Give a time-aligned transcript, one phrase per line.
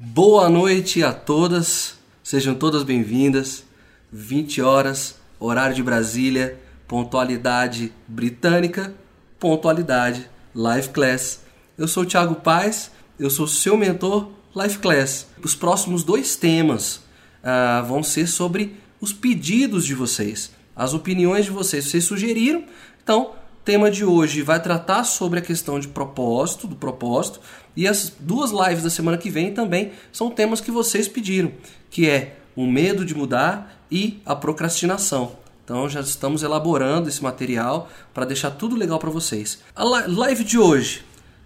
[0.00, 3.64] Boa noite a todas, sejam todas bem-vindas.
[4.12, 8.94] 20 horas, horário de Brasília, pontualidade britânica,
[9.40, 11.42] pontualidade Live Class.
[11.76, 15.26] Eu sou o Thiago Paz, eu sou seu mentor Live Class.
[15.42, 17.02] Os próximos dois temas
[17.42, 21.86] ah, vão ser sobre os pedidos de vocês, as opiniões de vocês.
[21.86, 22.62] Vocês sugeriram,
[23.02, 23.32] então
[23.68, 27.38] tema de hoje vai tratar sobre a questão de propósito, do propósito,
[27.78, 31.52] e as duas lives da semana que vem também são temas que vocês pediram,
[31.88, 35.36] que é o medo de mudar e a procrastinação.
[35.62, 39.60] Então já estamos elaborando esse material para deixar tudo legal para vocês.
[39.76, 41.04] A live de hoje,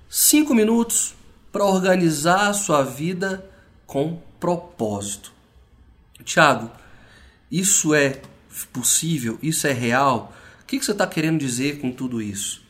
[0.09, 1.15] 5 minutos
[1.53, 3.47] para organizar a sua vida
[3.87, 5.35] com propósito.
[6.25, 6.71] Tiago,
[7.51, 8.23] isso é
[8.73, 9.39] possível?
[9.43, 10.33] Isso é real?
[10.63, 12.63] O que você está querendo dizer com tudo isso?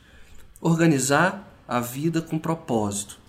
[0.60, 3.21] Organizar a vida com propósito.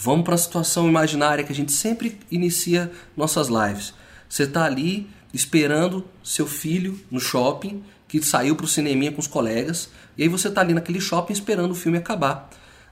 [0.00, 3.92] Vamos para a situação imaginária que a gente sempre inicia nossas lives.
[4.28, 9.26] Você está ali esperando seu filho no shopping, que saiu para o cineminha com os
[9.26, 12.48] colegas, e aí você está ali naquele shopping esperando o filme acabar.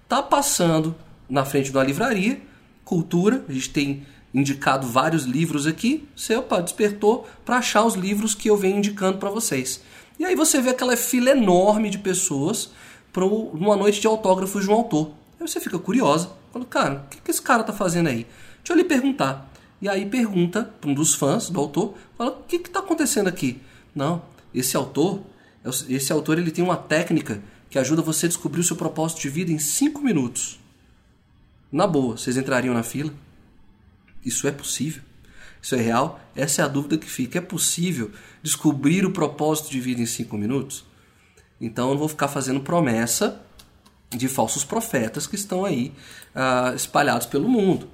[0.09, 0.97] Tá passando
[1.31, 2.43] na frente de uma livraria,
[2.85, 4.05] cultura, a gente tem
[4.35, 9.19] indicado vários livros aqui, você opa, despertou para achar os livros que eu venho indicando
[9.19, 9.81] para vocês.
[10.19, 12.71] E aí você vê aquela fila enorme de pessoas
[13.13, 15.13] para uma noite de autógrafos de um autor.
[15.41, 18.27] Aí você fica curiosa, fala, cara, o que, que esse cara tá fazendo aí?
[18.59, 19.51] Deixa eu lhe perguntar.
[19.81, 23.61] E aí pergunta para um dos fãs do autor, fala, o que está acontecendo aqui?
[23.95, 24.23] Não,
[24.55, 25.23] esse autor,
[25.89, 29.29] esse autor ele tem uma técnica que ajuda você a descobrir o seu propósito de
[29.29, 30.59] vida em 5 minutos.
[31.71, 33.13] Na boa, vocês entrariam na fila?
[34.25, 35.03] Isso é possível?
[35.61, 36.21] Isso é real?
[36.35, 37.39] Essa é a dúvida que fica.
[37.39, 38.11] É possível
[38.43, 40.85] descobrir o propósito de vida em 5 minutos?
[41.61, 43.46] Então eu não vou ficar fazendo promessa
[44.11, 45.93] de falsos profetas que estão aí
[46.35, 47.89] uh, espalhados pelo mundo.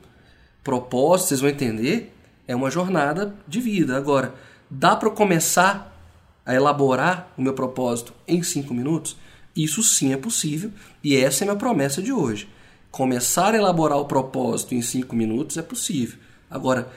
[0.63, 2.15] Propósito, vocês vão entender,
[2.47, 3.97] é uma jornada de vida.
[3.97, 4.35] Agora,
[4.71, 5.93] dá para começar
[6.45, 9.17] a elaborar o meu propósito em cinco minutos?
[9.55, 10.71] Isso sim é possível
[11.03, 12.49] e essa é minha promessa de hoje.
[12.91, 16.19] Começar a elaborar o propósito em cinco minutos é possível.
[16.51, 16.89] Agora,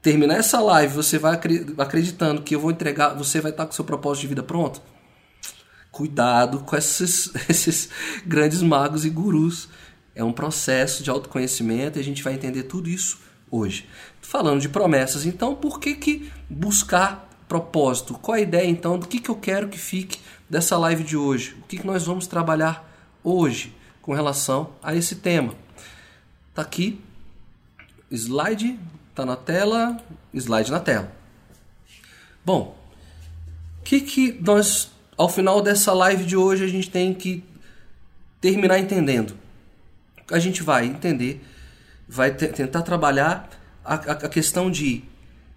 [0.00, 1.38] terminar essa live, você vai
[1.78, 4.80] acreditando que eu vou entregar, você vai estar com o seu propósito de vida pronto?
[5.92, 7.90] Cuidado com esses, esses
[8.26, 9.68] grandes magos e gurus.
[10.14, 13.20] É um processo de autoconhecimento e a gente vai entender tudo isso
[13.50, 13.86] hoje.
[14.20, 18.14] Falando de promessas, então, por que, que buscar propósito?
[18.14, 21.54] Qual a ideia, então, do que, que eu quero que fique dessa live de hoje?
[21.62, 22.90] O que, que nós vamos trabalhar
[23.22, 25.54] hoje com relação a esse tema?
[26.54, 27.00] Tá aqui,
[28.10, 28.78] slide,
[29.14, 29.98] tá na tela,
[30.32, 31.12] slide na tela.
[32.44, 32.76] Bom,
[33.80, 34.90] o que, que nós
[35.22, 37.44] ao final dessa live de hoje a gente tem que
[38.40, 39.34] terminar entendendo.
[40.28, 41.40] A gente vai entender,
[42.08, 43.48] vai tentar trabalhar
[43.84, 45.04] a, a, a questão de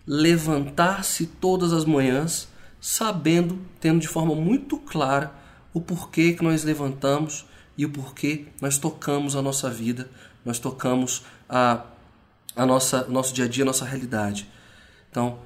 [0.05, 2.47] levantar-se todas as manhãs
[2.79, 5.33] sabendo, tendo de forma muito clara
[5.73, 7.43] o porquê que nós levantamos
[7.75, 10.07] e o porquê nós tocamos a nossa vida,
[10.45, 11.81] nós tocamos a,
[12.55, 14.47] a nossa nosso dia a dia, a nossa realidade.
[15.09, 15.39] Então,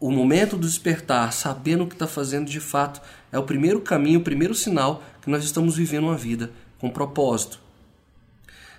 [0.00, 3.00] o momento do despertar, sabendo o que está fazendo de fato,
[3.36, 7.60] é o primeiro caminho, o primeiro sinal que nós estamos vivendo uma vida com propósito.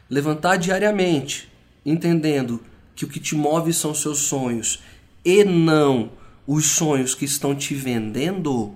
[0.09, 1.47] Levantar diariamente,
[1.85, 2.59] entendendo
[2.96, 4.81] que o que te move são seus sonhos
[5.23, 6.12] e não
[6.47, 8.73] os sonhos que estão te vendendo.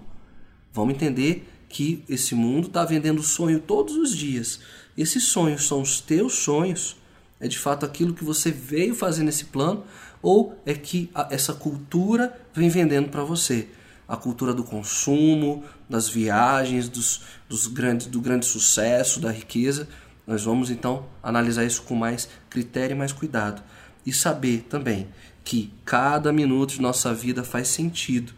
[0.71, 4.59] Vamos entender que esse mundo está vendendo sonho todos os dias.
[4.95, 6.95] Esses sonhos são os teus sonhos.
[7.39, 9.83] É de fato aquilo que você veio fazer nesse plano
[10.21, 13.67] ou é que essa cultura vem vendendo para você?
[14.11, 19.87] A cultura do consumo, das viagens, dos, dos grandes, do grande sucesso, da riqueza.
[20.27, 23.63] Nós vamos então analisar isso com mais critério e mais cuidado.
[24.05, 25.07] E saber também
[25.43, 28.33] que cada minuto de nossa vida faz sentido.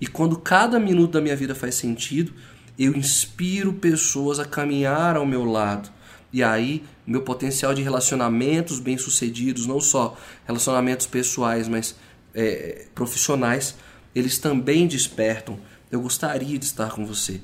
[0.00, 2.32] E quando cada minuto da minha vida faz sentido,
[2.78, 5.90] eu inspiro pessoas a caminhar ao meu lado.
[6.32, 11.96] E aí meu potencial de relacionamentos bem-sucedidos, não só relacionamentos pessoais, mas
[12.34, 13.76] é, profissionais,
[14.18, 15.60] eles também despertam.
[15.90, 17.40] Eu gostaria de estar com você.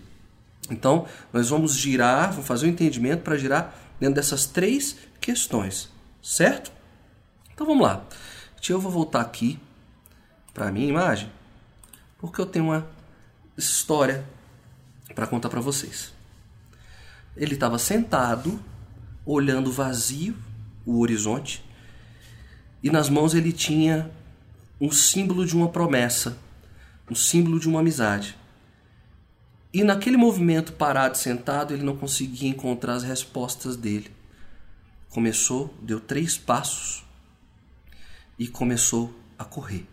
[0.71, 5.91] Então, nós vamos girar, vamos fazer um entendimento para girar dentro dessas três questões,
[6.23, 6.73] certo?
[7.53, 8.05] Então vamos lá.
[8.69, 9.59] Eu vou voltar aqui
[10.55, 11.31] para a minha imagem,
[12.19, 12.87] porque eu tenho uma
[13.57, 14.25] história
[15.15, 16.13] para contar para vocês.
[17.37, 18.63] Ele estava sentado
[19.27, 20.35] olhando vazio
[20.87, 21.63] o horizonte,
[22.83, 24.11] e nas mãos ele tinha
[24.81, 26.37] um símbolo de uma promessa,
[27.11, 28.37] um símbolo de uma amizade.
[29.73, 34.11] E naquele movimento parado, sentado, ele não conseguia encontrar as respostas dele.
[35.09, 37.05] Começou, deu três passos
[38.39, 39.87] e começou a correr.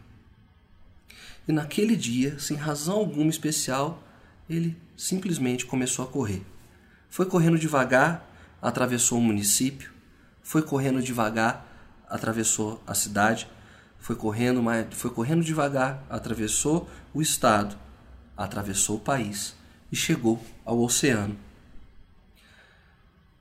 [1.47, 4.03] E naquele dia, sem razão alguma especial,
[4.49, 6.43] ele simplesmente começou a correr.
[7.09, 8.29] Foi correndo devagar,
[8.61, 9.91] atravessou o município,
[10.43, 11.65] foi correndo devagar,
[12.07, 13.47] atravessou a cidade,
[13.99, 14.61] foi correndo,
[14.91, 17.77] foi correndo devagar, atravessou o estado,
[18.35, 19.55] atravessou o país
[19.91, 21.37] e chegou ao oceano.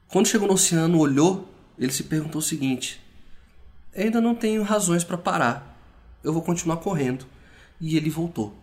[0.09, 3.01] Quando chegou no oceano, olhou, ele se perguntou o seguinte:
[3.97, 5.77] Ainda não tenho razões para parar.
[6.23, 7.27] Eu vou continuar correndo.
[7.81, 8.55] E ele voltou.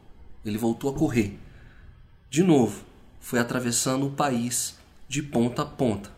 [0.44, 1.38] Ele voltou a correr.
[2.30, 2.84] De novo,
[3.20, 4.76] foi atravessando o país
[5.08, 6.12] de ponta a ponta.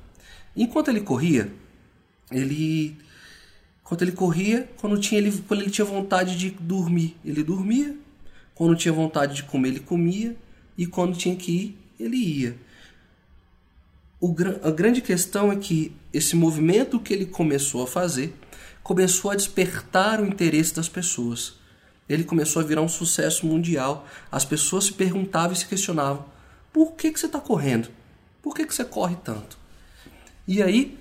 [0.55, 1.53] Enquanto ele corria,
[2.31, 2.97] ele
[3.87, 7.95] enquanto ele corria, quando tinha ele, quando ele tinha vontade de dormir, ele dormia.
[8.53, 10.35] Quando tinha vontade de comer, ele comia,
[10.77, 12.57] e quando tinha que ir, ele ia.
[14.19, 18.33] O, a grande questão é que esse movimento que ele começou a fazer
[18.83, 21.53] começou a despertar o interesse das pessoas.
[22.09, 24.05] Ele começou a virar um sucesso mundial.
[24.29, 26.25] As pessoas se perguntavam e se questionavam:
[26.73, 27.87] por que, que você está correndo?
[28.41, 29.57] Por que, que você corre tanto?
[30.45, 30.97] E aí,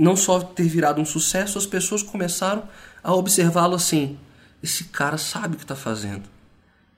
[0.00, 2.62] não só ter virado um sucesso, as pessoas começaram
[3.02, 4.18] a observá-lo assim:
[4.62, 6.28] esse cara sabe o que está fazendo.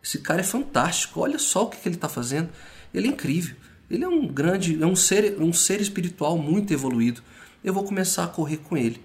[0.02, 1.20] Esse cara é fantástico.
[1.20, 2.49] Olha só o que, que ele está fazendo.
[2.93, 3.56] Ele é incrível.
[3.90, 7.22] Ele é um grande, é um ser, um ser espiritual muito evoluído.
[7.62, 9.02] Eu vou começar a correr com ele.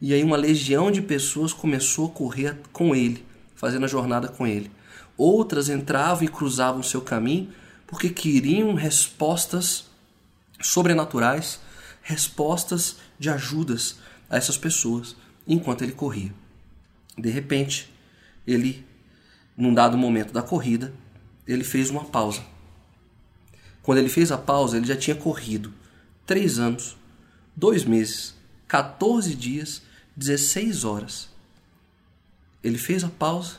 [0.00, 3.24] E aí uma legião de pessoas começou a correr com ele,
[3.54, 4.70] fazendo a jornada com ele.
[5.16, 7.50] Outras entravam e cruzavam seu caminho
[7.86, 9.86] porque queriam respostas
[10.60, 11.60] sobrenaturais,
[12.02, 13.98] respostas de ajudas
[14.28, 15.16] a essas pessoas
[15.46, 16.32] enquanto ele corria.
[17.16, 17.92] De repente,
[18.46, 18.84] ele,
[19.56, 20.92] num dado momento da corrida,
[21.46, 22.42] ele fez uma pausa.
[23.82, 25.72] Quando ele fez a pausa, ele já tinha corrido
[26.26, 26.96] três anos,
[27.54, 28.34] dois meses,
[28.66, 29.82] 14 dias
[30.16, 31.28] 16 horas.
[32.64, 33.58] Ele fez a pausa,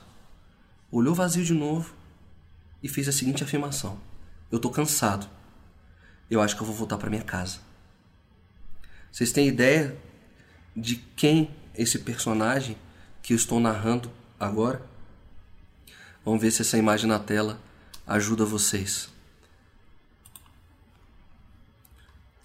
[0.92, 1.94] olhou vazio de novo
[2.82, 4.00] e fez a seguinte afirmação:
[4.52, 5.30] Eu tô cansado.
[6.30, 7.60] Eu acho que eu vou voltar para minha casa.
[9.12, 9.98] Vocês têm ideia
[10.76, 12.78] de quem esse personagem
[13.22, 14.82] que eu estou narrando agora?
[16.24, 17.60] Vamos ver se essa imagem na tela
[18.06, 19.10] ajuda vocês.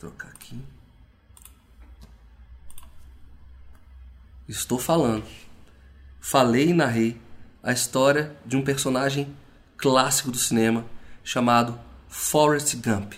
[0.00, 0.60] Vou trocar aqui.
[4.48, 5.24] Estou falando.
[6.20, 7.20] Falei e narrei
[7.62, 9.34] a história de um personagem
[9.76, 10.84] clássico do cinema
[11.24, 13.14] chamado Forrest Gump.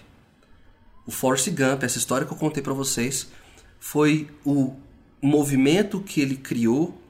[1.06, 3.28] O Forrest Gump, essa história que eu contei para vocês,
[3.78, 4.74] foi o
[5.20, 7.00] movimento que ele criou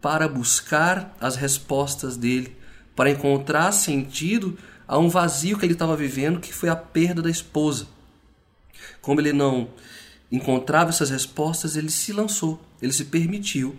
[0.00, 2.56] para buscar as respostas dele,
[2.94, 7.30] para encontrar sentido a um vazio que ele estava vivendo, que foi a perda da
[7.30, 7.86] esposa.
[9.00, 9.68] Como ele não
[10.30, 13.76] encontrava essas respostas, ele se lançou, ele se permitiu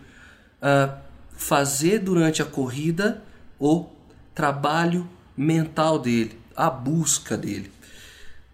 [0.61, 0.97] uh,
[1.31, 3.23] fazer durante a corrida
[3.59, 3.85] o
[4.33, 7.71] trabalho mental dele, a busca dele.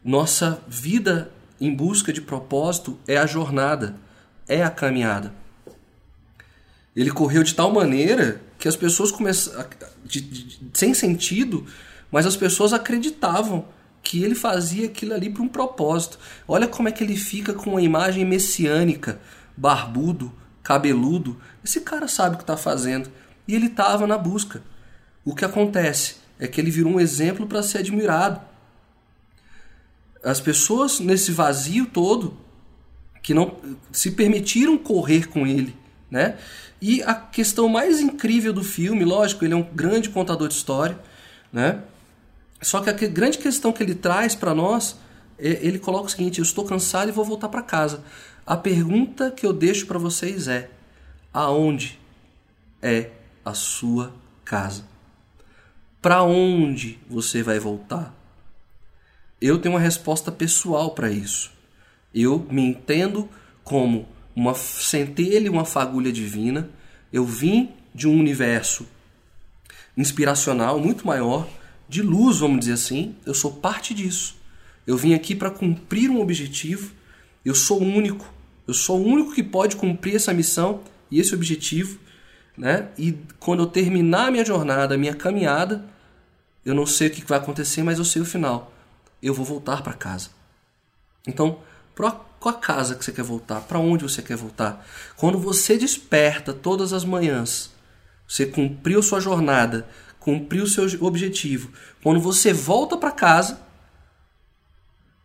[0.03, 3.95] Nossa vida em busca de propósito é a jornada,
[4.47, 5.33] é a caminhada.
[6.95, 9.67] Ele correu de tal maneira que as pessoas começaram,
[10.73, 11.65] sem sentido,
[12.11, 13.65] mas as pessoas acreditavam
[14.03, 16.19] que ele fazia aquilo ali para um propósito.
[16.47, 19.19] Olha como é que ele fica com uma imagem messiânica,
[19.55, 21.39] barbudo, cabeludo.
[21.63, 23.09] Esse cara sabe o que está fazendo.
[23.47, 24.61] E ele estava na busca.
[25.25, 28.41] O que acontece é que ele virou um exemplo para ser admirado.
[30.23, 32.37] As pessoas nesse vazio todo
[33.21, 33.57] que não
[33.91, 35.75] se permitiram correr com ele,
[36.09, 36.37] né?
[36.81, 40.99] E a questão mais incrível do filme, lógico, ele é um grande contador de história,
[41.51, 41.81] né?
[42.61, 44.97] Só que a grande questão que ele traz para nós,
[45.37, 48.03] é, ele coloca o seguinte: eu estou cansado e vou voltar para casa.
[48.45, 50.69] A pergunta que eu deixo para vocês é:
[51.33, 51.99] aonde
[52.81, 53.09] é
[53.45, 54.13] a sua
[54.43, 54.83] casa?
[56.01, 58.13] Para onde você vai voltar?
[59.45, 61.51] Eu tenho uma resposta pessoal para isso.
[62.15, 63.27] Eu me entendo
[63.61, 66.69] como uma centelha, uma fagulha divina.
[67.11, 68.87] Eu vim de um universo
[69.97, 71.45] inspiracional muito maior
[71.89, 74.37] de luz, vamos dizer assim, eu sou parte disso.
[74.87, 76.93] Eu vim aqui para cumprir um objetivo.
[77.43, 78.33] Eu sou único.
[78.65, 80.79] Eu sou o único que pode cumprir essa missão
[81.11, 81.99] e esse objetivo,
[82.57, 82.87] né?
[82.97, 85.83] E quando eu terminar a minha jornada, a minha caminhada,
[86.65, 88.72] eu não sei o que vai acontecer, mas eu sei o final.
[89.23, 90.29] Eu vou voltar para casa.
[91.25, 91.61] Então,
[91.95, 93.61] para qual casa que você quer voltar?
[93.61, 94.85] Para onde você quer voltar?
[95.15, 97.71] Quando você desperta todas as manhãs,
[98.27, 99.87] você cumpriu sua jornada,
[100.19, 101.71] cumpriu seu objetivo.
[102.01, 103.61] Quando você volta para casa,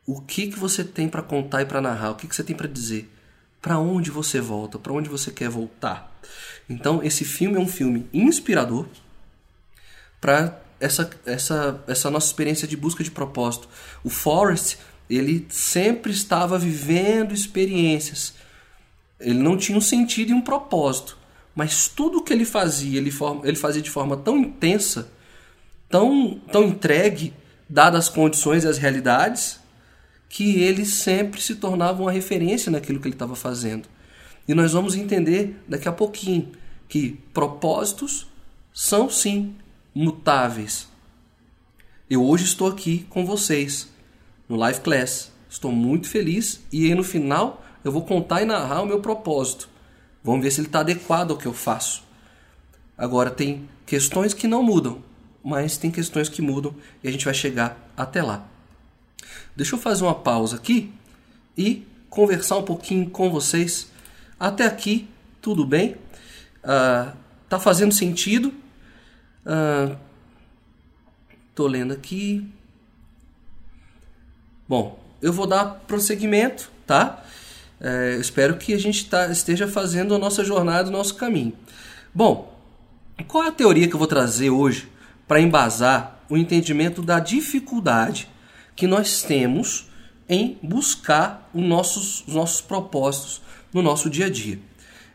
[0.07, 2.11] o que que você tem para contar e para narrar?
[2.11, 3.13] O que que você tem para dizer?
[3.61, 4.79] Para onde você volta?
[4.79, 6.17] Para onde você quer voltar?
[6.69, 8.87] Então, esse filme é um filme inspirador
[10.21, 13.69] para essa, essa, essa nossa experiência de busca de propósito.
[14.05, 14.77] O Forrest,
[15.09, 18.35] ele sempre estava vivendo experiências.
[19.19, 21.19] Ele não tinha um sentido e um propósito.
[21.55, 25.11] Mas tudo que ele fazia, ele, ele fazia de forma tão intensa,
[25.89, 27.35] tão, tão entregue,
[27.69, 29.59] dadas as condições e as realidades,
[30.29, 33.89] que ele sempre se tornava uma referência naquilo que ele estava fazendo.
[34.47, 36.53] E nós vamos entender daqui a pouquinho
[36.89, 38.27] que propósitos
[38.73, 39.55] são sim
[39.95, 40.89] mutáveis.
[42.09, 43.89] Eu hoje estou aqui com vocês
[44.49, 45.33] no Live Class.
[45.49, 49.69] Estou muito feliz e aí no final eu vou contar e narrar o meu propósito.
[50.23, 52.03] Vamos ver se ele está adequado ao que eu faço.
[52.97, 55.03] Agora tem questões que não mudam,
[55.43, 58.47] mas tem questões que mudam e a gente vai chegar até lá.
[59.55, 60.93] Deixa eu fazer uma pausa aqui
[61.57, 63.91] e conversar um pouquinho com vocês.
[64.39, 65.09] Até aqui,
[65.41, 65.97] tudo bem?
[66.65, 67.17] Uh,
[67.49, 68.53] tá fazendo sentido?
[69.45, 69.97] Uh,
[71.55, 72.47] tô lendo aqui.
[74.69, 77.25] Bom, eu vou dar prosseguimento, tá?
[77.81, 81.53] É, espero que a gente tá, esteja fazendo a nossa jornada, o nosso caminho.
[82.13, 82.57] Bom,
[83.27, 84.89] qual é a teoria que eu vou trazer hoje
[85.27, 88.29] para embasar o entendimento da dificuldade
[88.75, 89.89] que nós temos
[90.29, 93.41] em buscar os nossos, os nossos propósitos
[93.73, 94.59] no nosso dia a dia?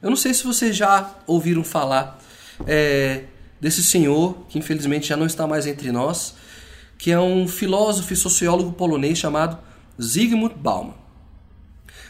[0.02, 2.20] Eu não sei se vocês já ouviram falar
[2.66, 3.26] é,
[3.64, 6.36] desse senhor, que infelizmente já não está mais entre nós,
[6.98, 9.58] que é um filósofo e sociólogo polonês chamado
[10.02, 10.96] Zygmunt Bauman.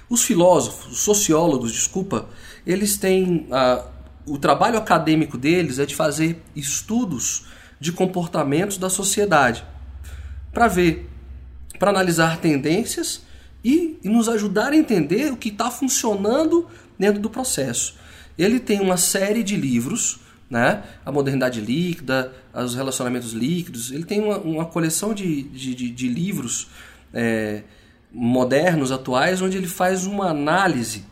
[0.09, 2.27] Os filósofos, os sociólogos, desculpa,
[2.65, 3.85] eles têm ah,
[4.25, 7.45] o trabalho acadêmico deles é de fazer estudos
[7.79, 9.63] de comportamentos da sociedade
[10.51, 11.07] para ver,
[11.77, 13.21] para analisar tendências
[13.63, 16.67] e, e nos ajudar a entender o que está funcionando
[16.97, 17.93] dentro do processo.
[18.39, 20.83] Ele tem uma série de livros, né?
[21.05, 23.91] a modernidade líquida, os relacionamentos líquidos.
[23.91, 26.69] Ele tem uma, uma coleção de, de, de, de livros
[27.13, 27.63] é,
[28.11, 31.05] modernos, atuais, onde ele faz uma análise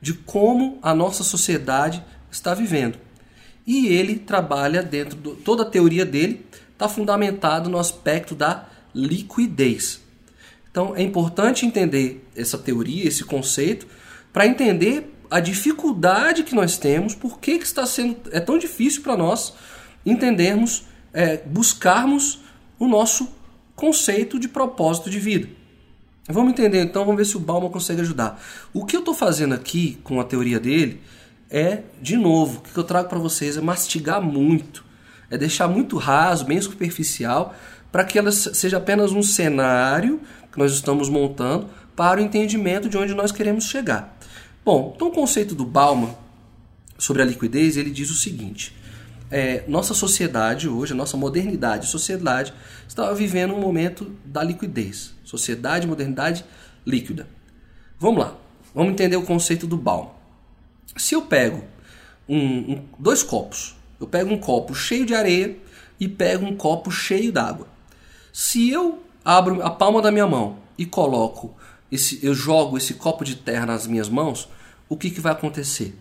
[0.00, 2.98] de como a nossa sociedade está vivendo.
[3.66, 10.02] E ele trabalha dentro de toda a teoria dele está fundamentado no aspecto da liquidez.
[10.70, 13.86] Então é importante entender essa teoria, esse conceito,
[14.32, 19.02] para entender a dificuldade que nós temos, por que, que está sendo é tão difícil
[19.02, 19.52] para nós
[20.06, 22.38] entendermos, é, buscarmos
[22.78, 23.26] o nosso
[23.74, 25.48] conceito de propósito de vida.
[26.28, 28.40] Vamos entender então, vamos ver se o Bauman consegue ajudar.
[28.72, 31.02] O que eu estou fazendo aqui com a teoria dele
[31.50, 34.84] é, de novo, o que eu trago para vocês é mastigar muito,
[35.28, 37.56] é deixar muito raso, bem superficial,
[37.90, 40.20] para que ela seja apenas um cenário
[40.52, 44.16] que nós estamos montando para o entendimento de onde nós queremos chegar.
[44.64, 46.14] Bom, então o conceito do Bauman
[46.96, 48.74] sobre a liquidez, ele diz o seguinte:
[49.30, 52.54] é, nossa sociedade hoje, a nossa modernidade, sociedade,
[52.88, 55.12] está vivendo um momento da liquidez.
[55.22, 56.46] Sociedade, modernidade
[56.86, 57.28] líquida.
[57.98, 58.36] Vamos lá,
[58.74, 60.12] vamos entender o conceito do Bauman.
[60.96, 61.62] Se eu pego
[62.26, 65.58] um, um, dois copos, eu pego um copo cheio de areia
[66.00, 67.68] e pego um copo cheio d'água.
[68.32, 71.54] Se eu abro a palma da minha mão e coloco
[71.94, 74.48] esse, eu jogo esse copo de terra nas minhas mãos,
[74.88, 75.96] o que, que vai acontecer?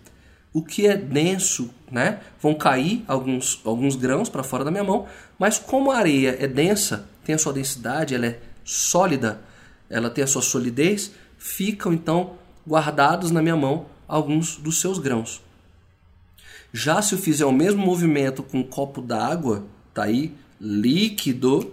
[0.52, 2.20] O que é denso, né?
[2.42, 5.08] Vão cair alguns, alguns grãos para fora da minha mão,
[5.38, 9.42] mas como a areia é densa, tem a sua densidade, ela é sólida,
[9.90, 15.42] ela tem a sua solidez, ficam então guardados na minha mão alguns dos seus grãos.
[16.72, 21.72] Já se eu fizer o mesmo movimento com um copo d'água, tá aí líquido,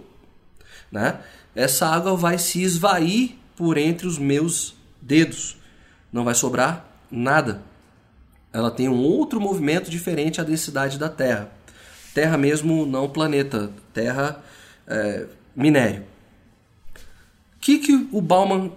[0.91, 1.19] né?
[1.55, 5.55] Essa água vai se esvair por entre os meus dedos.
[6.11, 7.61] Não vai sobrar nada
[8.53, 11.51] ela tem um outro movimento diferente à densidade da Terra.
[12.13, 14.43] Terra mesmo, não planeta, Terra
[14.85, 15.25] é,
[15.55, 16.03] minério.
[17.55, 18.71] O que, que o Bauman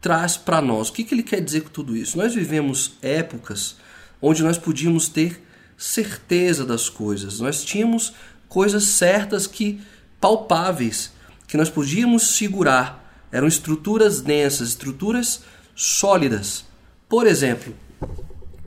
[0.00, 0.88] traz para nós?
[0.88, 2.16] O que, que ele quer dizer com tudo isso?
[2.16, 3.76] Nós vivemos épocas
[4.22, 5.42] onde nós podíamos ter
[5.76, 8.14] certeza das coisas, nós tínhamos
[8.48, 9.80] coisas certas que
[10.20, 11.12] palpáveis,
[11.48, 13.03] que nós podíamos segurar.
[13.34, 15.42] Eram estruturas densas, estruturas
[15.74, 16.64] sólidas.
[17.08, 17.74] Por exemplo,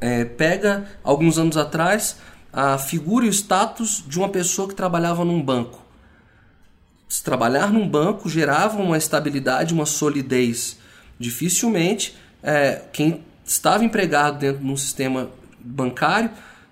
[0.02, 2.18] é, pega alguns anos atrás
[2.52, 5.82] a figura e o status de uma pessoa que trabalhava num banco.
[7.08, 10.78] Se trabalhar num banco gerava uma estabilidade, uma solidez.
[11.18, 15.30] Dificilmente é, quem estava empregado dentro de um sistema
[15.62, 16.30] bancário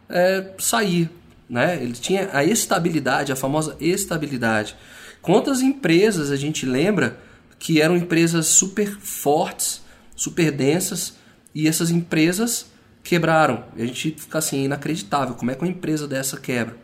[0.09, 1.09] é, saía.
[1.49, 1.81] Né?
[1.81, 4.75] Ele tinha a estabilidade, a famosa estabilidade.
[5.21, 7.23] Quantas empresas a gente lembra
[7.59, 9.81] que eram empresas super fortes,
[10.15, 11.15] super densas,
[11.53, 12.67] e essas empresas
[13.03, 13.63] quebraram.
[13.75, 16.75] E a gente fica assim, inacreditável, como é que uma empresa dessa quebra?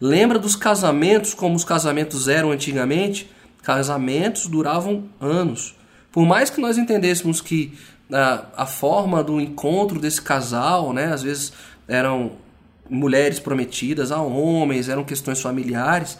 [0.00, 3.30] Lembra dos casamentos como os casamentos eram antigamente?
[3.62, 5.74] Casamentos duravam anos.
[6.12, 7.76] Por mais que nós entendêssemos que
[8.12, 11.52] a, a forma do encontro desse casal, né, às vezes
[11.88, 12.32] eram
[12.88, 16.18] mulheres prometidas a homens, eram questões familiares,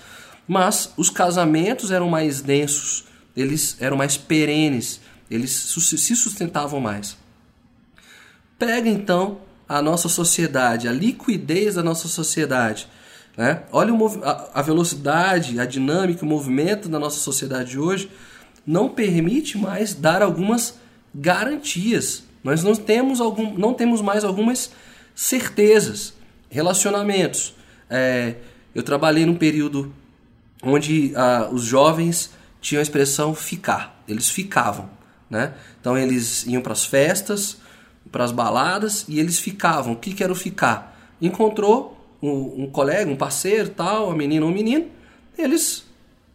[0.49, 3.05] mas os casamentos eram mais densos,
[3.37, 5.01] eles eram mais perenes,
[5.31, 7.17] eles se sustentavam mais.
[8.59, 12.89] Pega então a nossa sociedade, a liquidez da nossa sociedade.
[13.37, 13.63] Né?
[13.71, 13.93] Olha
[14.55, 18.11] a velocidade, a dinâmica, o movimento da nossa sociedade hoje
[18.67, 20.79] não permite mais dar algumas
[21.15, 22.25] garantias.
[22.43, 24.71] Nós não temos, algum, não temos mais algumas
[25.15, 26.15] certezas.
[26.49, 27.55] Relacionamentos.
[27.91, 28.37] É,
[28.75, 29.93] eu trabalhei num período
[30.63, 32.31] onde ah, os jovens
[32.67, 34.03] tinham a expressão ficar.
[34.09, 34.91] Eles ficavam.
[35.31, 35.55] Né?
[35.81, 37.59] Então eles iam para as festas,
[38.11, 39.93] para as baladas e eles ficavam.
[39.93, 41.15] O que, que era o ficar?
[41.23, 44.87] Encontrou um, um colega, um parceiro, tal, a menina ou um menino,
[45.39, 45.85] eles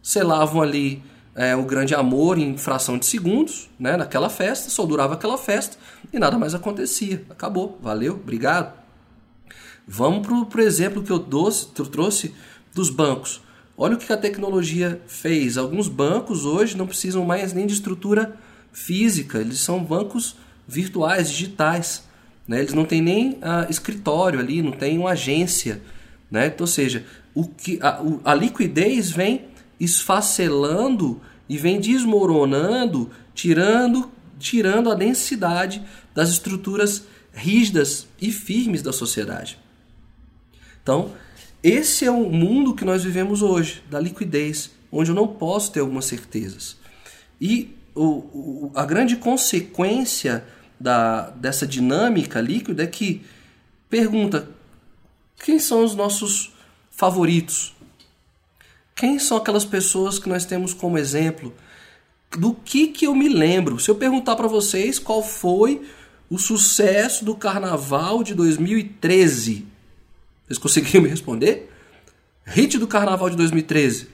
[0.02, 1.02] selavam ali
[1.34, 5.76] é, o grande amor em fração de segundos, né, naquela festa, só durava aquela festa
[6.10, 7.24] e nada mais acontecia.
[7.28, 8.72] Acabou, valeu, obrigado.
[9.86, 12.34] Vamos para o exemplo que eu, doce, eu trouxe
[12.74, 13.42] dos bancos.
[13.82, 15.58] Olha o que a tecnologia fez.
[15.58, 18.36] Alguns bancos hoje não precisam mais nem de estrutura
[18.72, 20.36] física, eles são bancos
[20.68, 22.04] virtuais, digitais.
[22.46, 22.60] Né?
[22.60, 25.82] Eles não têm nem a, escritório ali, não tem uma agência.
[26.30, 26.46] Né?
[26.46, 29.46] Então, ou seja, o que, a, a liquidez vem
[29.80, 35.82] esfacelando e vem desmoronando, tirando, tirando a densidade
[36.14, 39.58] das estruturas rígidas e firmes da sociedade.
[40.80, 41.10] Então,
[41.62, 45.80] esse é o mundo que nós vivemos hoje, da liquidez, onde eu não posso ter
[45.80, 46.76] algumas certezas.
[47.40, 50.44] E o, o, a grande consequência
[50.78, 53.22] da, dessa dinâmica líquida é que
[53.88, 54.48] pergunta
[55.44, 56.52] quem são os nossos
[56.90, 57.74] favoritos?
[58.94, 61.54] Quem são aquelas pessoas que nós temos como exemplo?
[62.30, 63.78] Do que, que eu me lembro?
[63.78, 65.82] Se eu perguntar para vocês qual foi
[66.30, 69.66] o sucesso do carnaval de 2013,
[70.52, 71.70] vocês conseguiram me responder?
[72.44, 74.08] Hit do carnaval de 2013.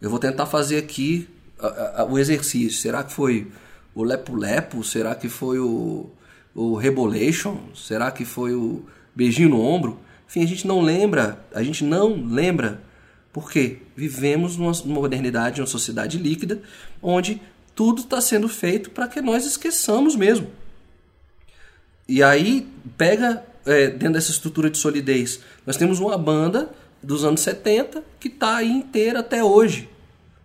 [0.00, 1.28] Eu vou tentar fazer aqui
[2.08, 2.80] o exercício.
[2.80, 3.46] Será que foi
[3.94, 4.82] o Lepo Lepo?
[4.82, 6.10] Será que foi o,
[6.54, 7.58] o Rebolation?
[7.74, 8.84] Será que foi o
[9.14, 9.98] Beijinho no Ombro?
[10.28, 12.82] Enfim, a gente não lembra, a gente não lembra
[13.32, 16.60] porque vivemos numa modernidade, numa sociedade líquida,
[17.00, 17.40] onde
[17.74, 20.50] tudo está sendo feito para que nós esqueçamos mesmo.
[22.08, 26.70] E aí, pega é, dentro dessa estrutura de solidez, nós temos uma banda
[27.02, 29.88] dos anos 70 que está aí inteira até hoje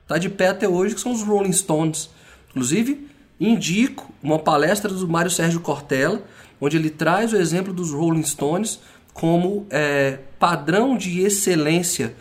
[0.04, 2.10] está de pé até hoje, que são os Rolling Stones.
[2.50, 3.08] Inclusive,
[3.40, 6.22] indico uma palestra do Mário Sérgio Cortella,
[6.62, 8.80] onde ele traz o exemplo dos Rolling Stones
[9.14, 12.16] como é, padrão de excelência,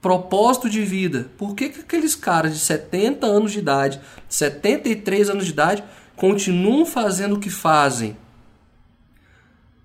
[0.00, 1.30] propósito de vida.
[1.36, 5.84] Por que, que aqueles caras de 70 anos de idade, 73 anos de idade,
[6.16, 8.16] continuam fazendo o que fazem?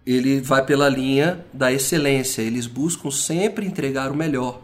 [0.05, 4.61] Ele vai pela linha da excelência, eles buscam sempre entregar o melhor.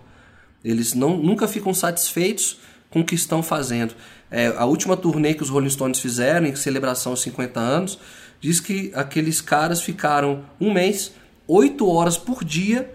[0.63, 3.95] Eles não, nunca ficam satisfeitos com o que estão fazendo.
[4.30, 7.99] É, a última turnê que os Rolling Stones fizeram, em celebração aos 50 anos,
[8.39, 11.13] diz que aqueles caras ficaram um mês,
[11.47, 12.93] oito horas por dia,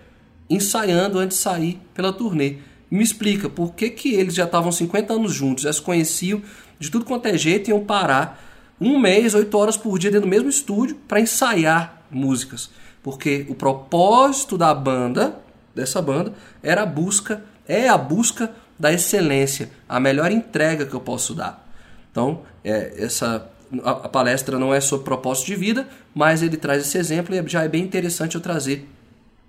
[0.49, 2.59] ensaiando antes de sair pela turnê.
[2.91, 6.43] me explica por que, que eles já estavam 50 anos juntos, já se conheciam
[6.79, 8.41] de tudo quanto é jeito, iam parar
[8.81, 12.71] um mês, oito horas por dia dentro do mesmo estúdio para ensaiar músicas.
[13.03, 15.39] Porque o propósito da banda,
[15.75, 21.01] dessa banda, era a busca, é a busca da excelência, a melhor entrega que eu
[21.01, 21.69] posso dar.
[22.11, 23.51] Então, é, essa
[23.83, 27.49] a, a palestra não é sobre propósito de vida, mas ele traz esse exemplo e
[27.49, 28.89] já é bem interessante eu trazer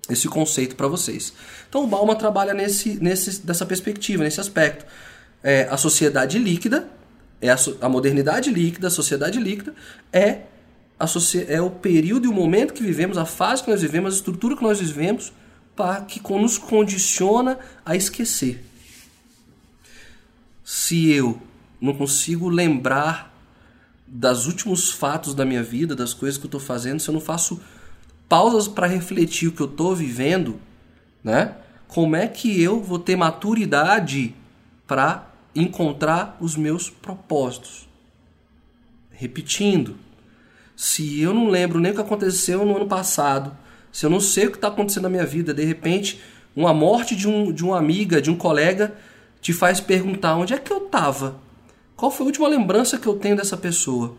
[0.08, 1.32] esse conceito para vocês.
[1.68, 4.86] Então, o Bauman trabalha nesse, nesse, dessa perspectiva, nesse aspecto.
[5.42, 6.88] É, a sociedade líquida,
[7.40, 9.74] é a, a modernidade líquida, a sociedade líquida,
[10.12, 10.40] é,
[11.48, 14.56] é o período e o momento que vivemos, a fase que nós vivemos, a estrutura
[14.56, 15.32] que nós vivemos,
[15.74, 18.66] para que nos condiciona a esquecer
[20.66, 21.40] se eu
[21.80, 23.32] não consigo lembrar
[24.04, 27.20] das últimos fatos da minha vida, das coisas que eu estou fazendo, se eu não
[27.20, 27.60] faço
[28.28, 30.60] pausas para refletir o que eu estou vivendo,
[31.22, 31.54] né?
[31.86, 34.34] Como é que eu vou ter maturidade
[34.88, 37.88] para encontrar os meus propósitos?
[39.12, 39.96] Repetindo,
[40.76, 43.56] se eu não lembro nem o que aconteceu no ano passado,
[43.90, 46.20] se eu não sei o que está acontecendo na minha vida, de repente,
[46.54, 48.94] uma morte de, um, de uma amiga, de um colega,
[49.40, 51.40] te faz perguntar onde é que eu estava?
[51.96, 54.14] Qual foi a última lembrança que eu tenho dessa pessoa?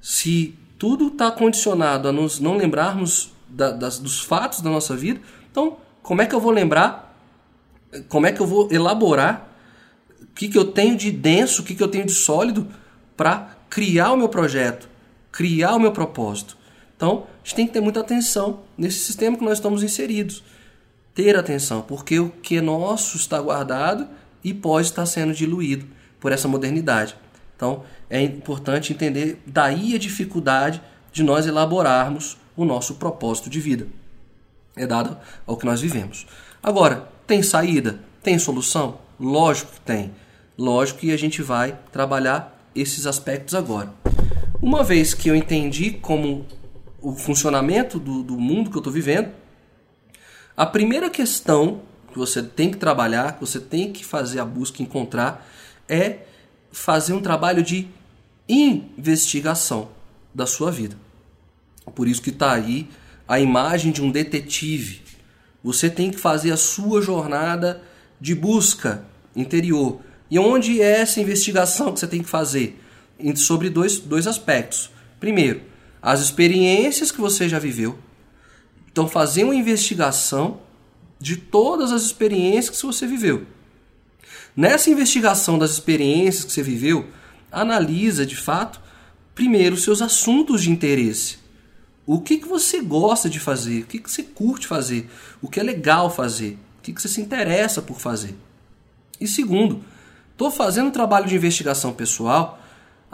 [0.00, 5.20] Se tudo está condicionado a nos não lembrarmos da, das, dos fatos da nossa vida.
[5.50, 7.16] Então, como é que eu vou lembrar?
[8.08, 9.48] Como é que eu vou elaborar?
[10.20, 12.68] O que, que eu tenho de denso, o que, que eu tenho de sólido
[13.16, 14.88] para criar o meu projeto,
[15.34, 16.56] criar o meu propósito?
[16.96, 20.44] Então, a gente tem que ter muita atenção nesse sistema que nós estamos inseridos.
[21.12, 24.08] Ter atenção, porque o que é nosso está guardado
[24.44, 25.86] e pode estar sendo diluído
[26.20, 27.16] por essa modernidade.
[27.56, 30.80] Então, é importante entender daí a dificuldade
[31.12, 33.88] de nós elaborarmos o nosso propósito de vida.
[34.76, 36.26] É dado ao que nós vivemos.
[36.62, 37.98] Agora, tem saída?
[38.22, 38.98] Tem solução?
[39.18, 40.12] Lógico que tem.
[40.56, 43.92] Lógico que a gente vai trabalhar esses aspectos agora.
[44.64, 46.46] Uma vez que eu entendi como
[46.98, 49.30] o funcionamento do, do mundo que eu estou vivendo,
[50.56, 54.82] a primeira questão que você tem que trabalhar, que você tem que fazer a busca
[54.82, 55.46] encontrar,
[55.86, 56.20] é
[56.72, 57.88] fazer um trabalho de
[58.48, 59.90] investigação
[60.34, 60.96] da sua vida.
[61.94, 62.88] Por isso que está aí
[63.28, 65.02] a imagem de um detetive.
[65.62, 67.82] Você tem que fazer a sua jornada
[68.18, 69.04] de busca
[69.36, 70.00] interior.
[70.30, 72.80] E onde é essa investigação que você tem que fazer?
[73.36, 74.90] Sobre dois, dois aspectos.
[75.20, 75.62] Primeiro,
[76.02, 77.98] as experiências que você já viveu.
[78.90, 80.60] Então, fazer uma investigação
[81.18, 83.46] de todas as experiências que você viveu.
[84.56, 87.08] Nessa investigação das experiências que você viveu,
[87.50, 88.80] analisa de fato,
[89.34, 91.38] primeiro, seus assuntos de interesse.
[92.06, 93.82] O que, que você gosta de fazer?
[93.82, 95.08] O que, que você curte fazer?
[95.40, 96.58] O que é legal fazer?
[96.78, 98.36] O que, que você se interessa por fazer?
[99.18, 99.82] E segundo,
[100.32, 102.62] estou fazendo um trabalho de investigação pessoal,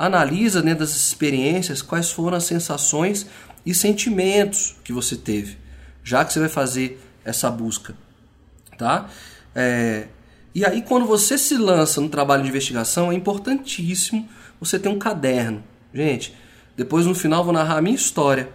[0.01, 3.27] analisa dentro das experiências quais foram as sensações
[3.67, 5.59] e sentimentos que você teve,
[6.03, 7.95] já que você vai fazer essa busca.
[8.79, 9.11] Tá?
[9.55, 10.09] É,
[10.55, 14.27] e aí, quando você se lança no trabalho de investigação, é importantíssimo
[14.59, 15.63] você ter um caderno.
[15.93, 16.35] Gente,
[16.75, 18.49] depois no final vou narrar a minha história,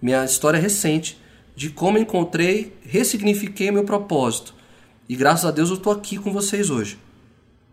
[0.00, 1.18] minha história recente,
[1.56, 4.54] de como encontrei, ressignifiquei meu propósito.
[5.08, 6.98] E graças a Deus eu estou aqui com vocês hoje.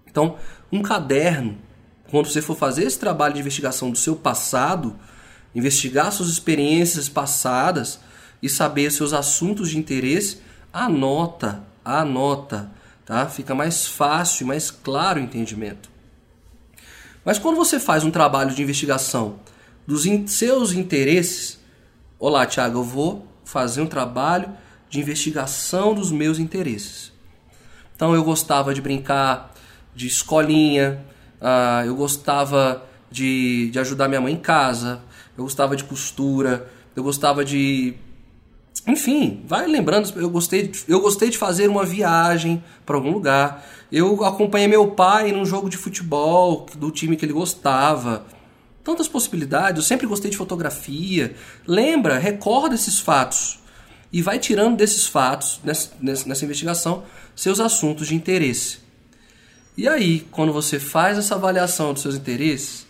[0.10, 0.38] Então,
[0.71, 1.58] um caderno,
[2.10, 4.95] quando você for fazer esse trabalho de investigação do seu passado,
[5.54, 8.00] investigar suas experiências passadas
[8.41, 10.41] e saber seus assuntos de interesse,
[10.74, 12.72] anota, anota
[13.10, 13.26] tá?
[13.28, 15.89] Fica mais fácil e mais claro o entendimento.
[17.26, 19.39] Mas quando você faz um trabalho de investigação
[19.88, 21.60] dos in seus interesses,
[22.19, 24.56] olá, Tiago, eu vou fazer um trabalho
[24.91, 27.12] de investigação dos meus interesses.
[27.95, 29.56] Então eu gostava de brincar
[29.95, 31.04] de escolinha,
[31.41, 35.02] uh, eu gostava de, de ajudar minha mãe em casa,
[35.38, 37.95] eu gostava de costura, eu gostava de
[38.88, 43.65] enfim, vai lembrando, eu gostei, eu gostei de fazer uma viagem para algum lugar.
[43.91, 48.25] Eu acompanhei meu pai num jogo de futebol do time que ele gostava.
[48.84, 51.36] Tantas possibilidades, eu sempre gostei de fotografia.
[51.67, 53.60] Lembra, recorda esses fatos
[54.12, 57.04] e vai tirando desses fatos, nessa, nessa investigação,
[57.36, 58.80] seus assuntos de interesse.
[59.79, 62.85] E aí, quando você faz essa avaliação dos seus interesses,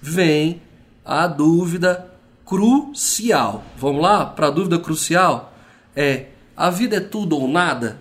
[0.00, 0.62] vem
[1.04, 2.10] a dúvida
[2.46, 3.62] crucial.
[3.76, 5.52] Vamos lá para a dúvida crucial?
[5.94, 7.98] É: a vida é tudo ou nada?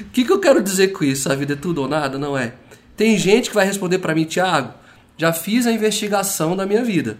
[0.00, 1.30] O que, que eu quero dizer com isso?
[1.30, 2.18] A vida é tudo ou nada?
[2.18, 2.54] Não é.
[2.96, 4.74] Tem gente que vai responder para mim, Tiago,
[5.16, 7.18] já fiz a investigação da minha vida.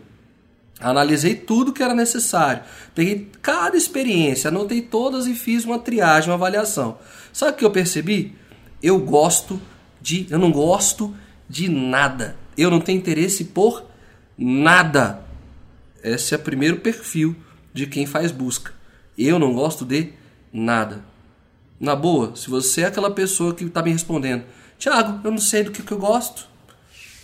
[0.80, 2.64] Analisei tudo que era necessário.
[2.92, 6.98] Peguei cada experiência, anotei todas e fiz uma triagem, uma avaliação.
[7.32, 8.34] Sabe o que eu percebi?
[8.82, 9.60] Eu gosto
[10.02, 10.26] de.
[10.28, 11.14] Eu não gosto
[11.48, 12.36] de nada.
[12.56, 13.84] Eu não tenho interesse por
[14.36, 15.24] nada.
[16.02, 17.36] Esse é o primeiro perfil
[17.72, 18.72] de quem faz busca.
[19.16, 20.12] Eu não gosto de
[20.52, 21.04] nada.
[21.78, 24.44] Na boa, se você é aquela pessoa que está me respondendo,
[24.78, 26.48] Tiago, eu não sei do que, que eu gosto.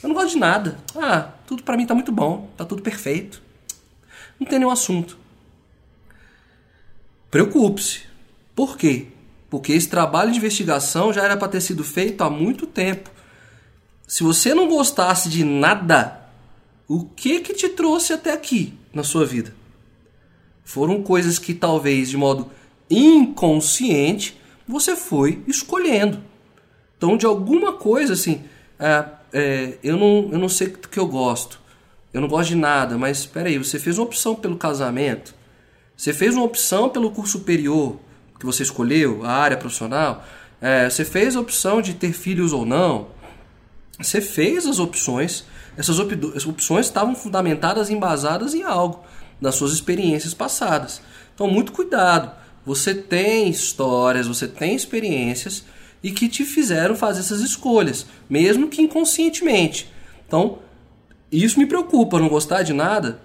[0.03, 0.79] Eu não gosto de nada.
[0.97, 3.43] Ah, tudo para mim está muito bom, está tudo perfeito.
[4.39, 5.19] Não tem nenhum assunto.
[7.31, 8.03] Preocupe-se.
[8.55, 9.09] Por quê?
[9.51, 13.11] Porque esse trabalho de investigação já era para ter sido feito há muito tempo.
[14.07, 16.29] Se você não gostasse de nada,
[16.87, 19.55] o que que te trouxe até aqui na sua vida?
[20.65, 22.51] Foram coisas que talvez de modo
[22.91, 26.23] inconsciente você foi escolhendo.
[26.97, 28.43] Então, de alguma coisa assim,
[28.79, 31.61] é, é, eu, não, eu não sei do que eu gosto,
[32.13, 35.35] eu não gosto de nada, mas espera aí, você fez uma opção pelo casamento,
[35.97, 37.99] você fez uma opção pelo curso superior
[38.39, 40.25] que você escolheu, a área profissional,
[40.61, 43.09] é, você fez a opção de ter filhos ou não,
[43.99, 45.45] você fez as opções
[45.79, 49.05] essas opções estavam fundamentadas embasadas em algo,
[49.41, 51.01] nas suas experiências passadas.
[51.33, 52.33] Então, muito cuidado.
[52.67, 55.65] Você tem histórias, você tem experiências
[56.03, 59.89] e que te fizeram fazer essas escolhas, mesmo que inconscientemente.
[60.27, 60.59] Então,
[61.31, 63.21] isso me preocupa, não gostar de nada.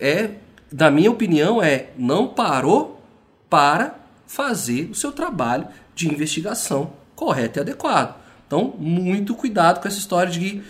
[0.00, 0.30] é,
[0.72, 3.00] da minha opinião, é não parou
[3.48, 3.94] para
[4.32, 8.16] fazer o seu trabalho de investigação correto e adequado.
[8.46, 10.62] Então, muito cuidado com essa história de que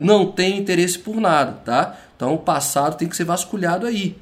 [0.00, 1.96] não tem interesse por nada, tá?
[2.16, 4.16] Então, o passado tem que ser vasculhado aí,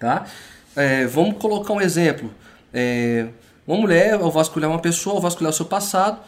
[0.00, 0.26] tá?
[0.74, 2.34] É, vamos colocar um exemplo.
[2.74, 3.28] É,
[3.64, 6.18] uma mulher, ao vasculhar uma pessoa, ao vasculhar o seu passado,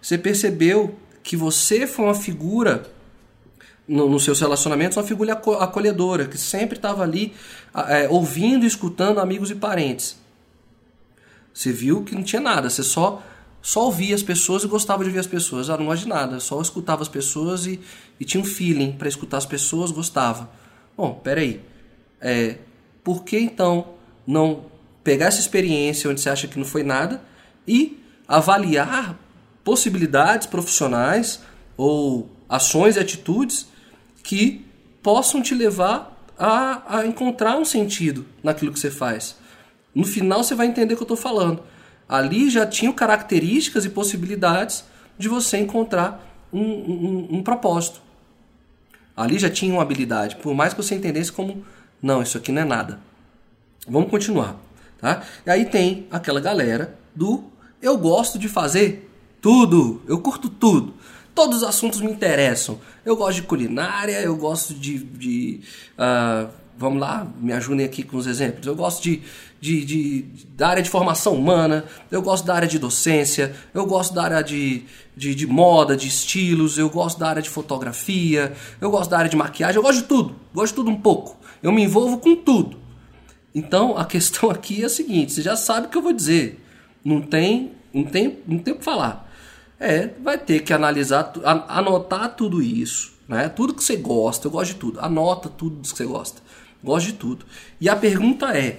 [0.00, 2.84] você percebeu que você foi uma figura
[3.88, 7.34] no, nos seus relacionamentos, uma figura acolhedora, que sempre estava ali
[7.88, 10.20] é, ouvindo e escutando amigos e parentes.
[11.52, 13.22] Você viu que não tinha nada, você só
[13.62, 15.68] só ouvia as pessoas e gostava de ouvir as pessoas.
[15.68, 17.78] Ah, não gosto de nada, só escutava as pessoas e,
[18.18, 20.50] e tinha um feeling para escutar as pessoas, gostava.
[20.96, 21.60] Bom, peraí.
[22.20, 22.56] É,
[23.04, 23.94] por que então
[24.26, 24.66] não
[25.04, 27.22] pegar essa experiência onde você acha que não foi nada
[27.66, 29.18] e avaliar
[29.64, 31.40] possibilidades profissionais
[31.76, 33.66] ou ações e atitudes
[34.22, 34.64] que
[35.02, 39.36] possam te levar a, a encontrar um sentido naquilo que você faz.
[39.94, 41.62] No final você vai entender o que eu estou falando.
[42.08, 44.84] Ali já tinham características e possibilidades
[45.18, 48.00] de você encontrar um, um, um propósito.
[49.16, 51.64] Ali já tinha uma habilidade, por mais que você entendesse como,
[52.02, 53.00] não, isso aqui não é nada.
[53.86, 54.56] Vamos continuar.
[54.98, 55.22] Tá?
[55.46, 57.44] E aí tem aquela galera do
[57.80, 60.94] eu gosto de fazer tudo, eu curto tudo.
[61.34, 62.80] Todos os assuntos me interessam.
[63.04, 64.98] Eu gosto de culinária, eu gosto de.
[64.98, 65.60] de
[65.98, 68.66] uh, vamos lá, me ajudem aqui com os exemplos.
[68.66, 69.22] Eu gosto de,
[69.60, 70.22] de, de,
[70.56, 74.42] da área de formação humana, eu gosto da área de docência, eu gosto da área
[74.42, 79.18] de, de, de moda, de estilos, eu gosto da área de fotografia, eu gosto da
[79.18, 81.36] área de maquiagem, eu gosto de tudo, gosto de tudo um pouco.
[81.62, 82.78] Eu me envolvo com tudo.
[83.54, 86.64] Então a questão aqui é a seguinte: você já sabe o que eu vou dizer.
[87.04, 89.29] Não tem, não tem, não tem o que falar.
[89.82, 91.32] É, vai ter que analisar,
[91.66, 93.48] anotar tudo isso, né?
[93.48, 95.00] Tudo que você gosta, eu gosto de tudo.
[95.00, 96.42] Anota tudo que você gosta.
[96.84, 97.46] Gosto de tudo.
[97.80, 98.78] E a pergunta é: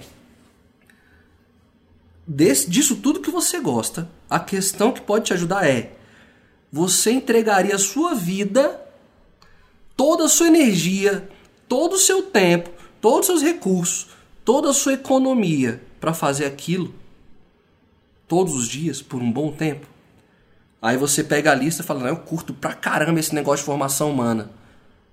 [2.24, 5.92] desse, disso tudo que você gosta, a questão que pode te ajudar é:
[6.70, 8.80] você entregaria sua vida,
[9.96, 11.28] toda a sua energia,
[11.68, 14.06] todo o seu tempo, todos os seus recursos,
[14.44, 16.94] toda a sua economia para fazer aquilo
[18.28, 19.91] todos os dias por um bom tempo.
[20.82, 23.66] Aí você pega a lista e fala: não, eu curto pra caramba esse negócio de
[23.66, 24.50] formação humana.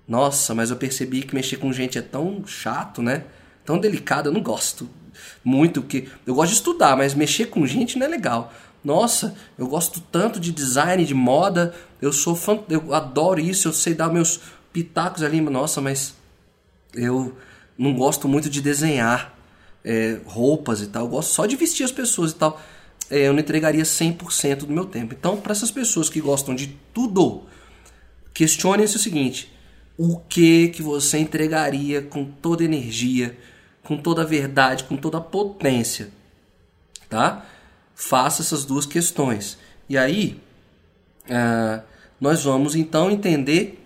[0.08, 3.26] Nossa, mas eu percebi que mexer com gente é tão chato, né?
[3.64, 4.90] Tão delicado, eu não gosto
[5.44, 5.84] muito.
[5.84, 8.52] que Eu gosto de estudar, mas mexer com gente não é legal.
[8.84, 13.74] Nossa, eu gosto tanto de design, de moda, eu sou fã, eu adoro isso, eu
[13.74, 14.40] sei dar meus
[14.74, 15.40] pitacos ali.
[15.40, 16.16] Nossa, mas
[16.96, 17.38] eu
[17.78, 19.38] não gosto muito de desenhar
[19.84, 21.04] é, roupas e tal.
[21.04, 22.60] Eu gosto só de vestir as pessoas e tal.
[23.10, 25.14] É, eu não entregaria 100% do meu tempo.
[25.14, 27.44] Então, para essas pessoas que gostam de tudo,
[28.34, 29.52] questione-se o seguinte:
[29.98, 33.38] o que que você entregaria com toda energia,
[33.84, 36.10] com toda a verdade, com toda a potência,
[37.10, 37.46] tá?
[37.96, 39.58] Faça essas duas questões.
[39.90, 40.40] E aí,
[41.26, 41.82] uh,
[42.22, 43.84] nós vamos então entender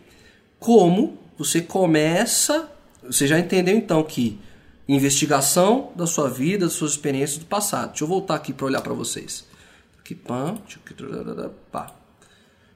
[0.59, 2.69] como você começa
[3.05, 4.39] você já entendeu então que
[4.87, 7.89] investigação da sua vida, das suas experiências do passado.
[7.89, 9.45] Deixa eu voltar aqui para olhar para vocês.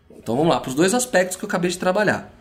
[0.10, 2.34] Então vamos lá, para os dois aspectos que eu acabei de trabalhar.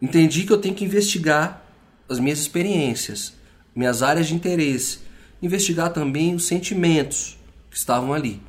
[0.00, 1.62] Entendi que eu tenho que investigar
[2.08, 3.34] as minhas experiências,
[3.74, 4.98] minhas áreas de interesse,
[5.40, 7.38] investigar também os sentimentos
[7.70, 8.42] que estavam ali.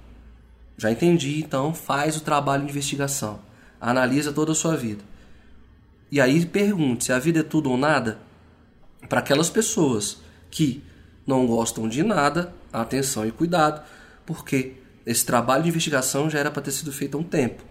[0.77, 3.39] Já entendi, então faz o trabalho de investigação,
[3.79, 5.03] analisa toda a sua vida.
[6.11, 8.19] E aí pergunte se a vida é tudo ou nada.
[9.09, 10.17] Para aquelas pessoas
[10.49, 10.83] que
[11.25, 13.83] não gostam de nada, atenção e cuidado,
[14.25, 14.73] porque
[15.05, 17.63] esse trabalho de investigação já era para ter sido feito há um tempo.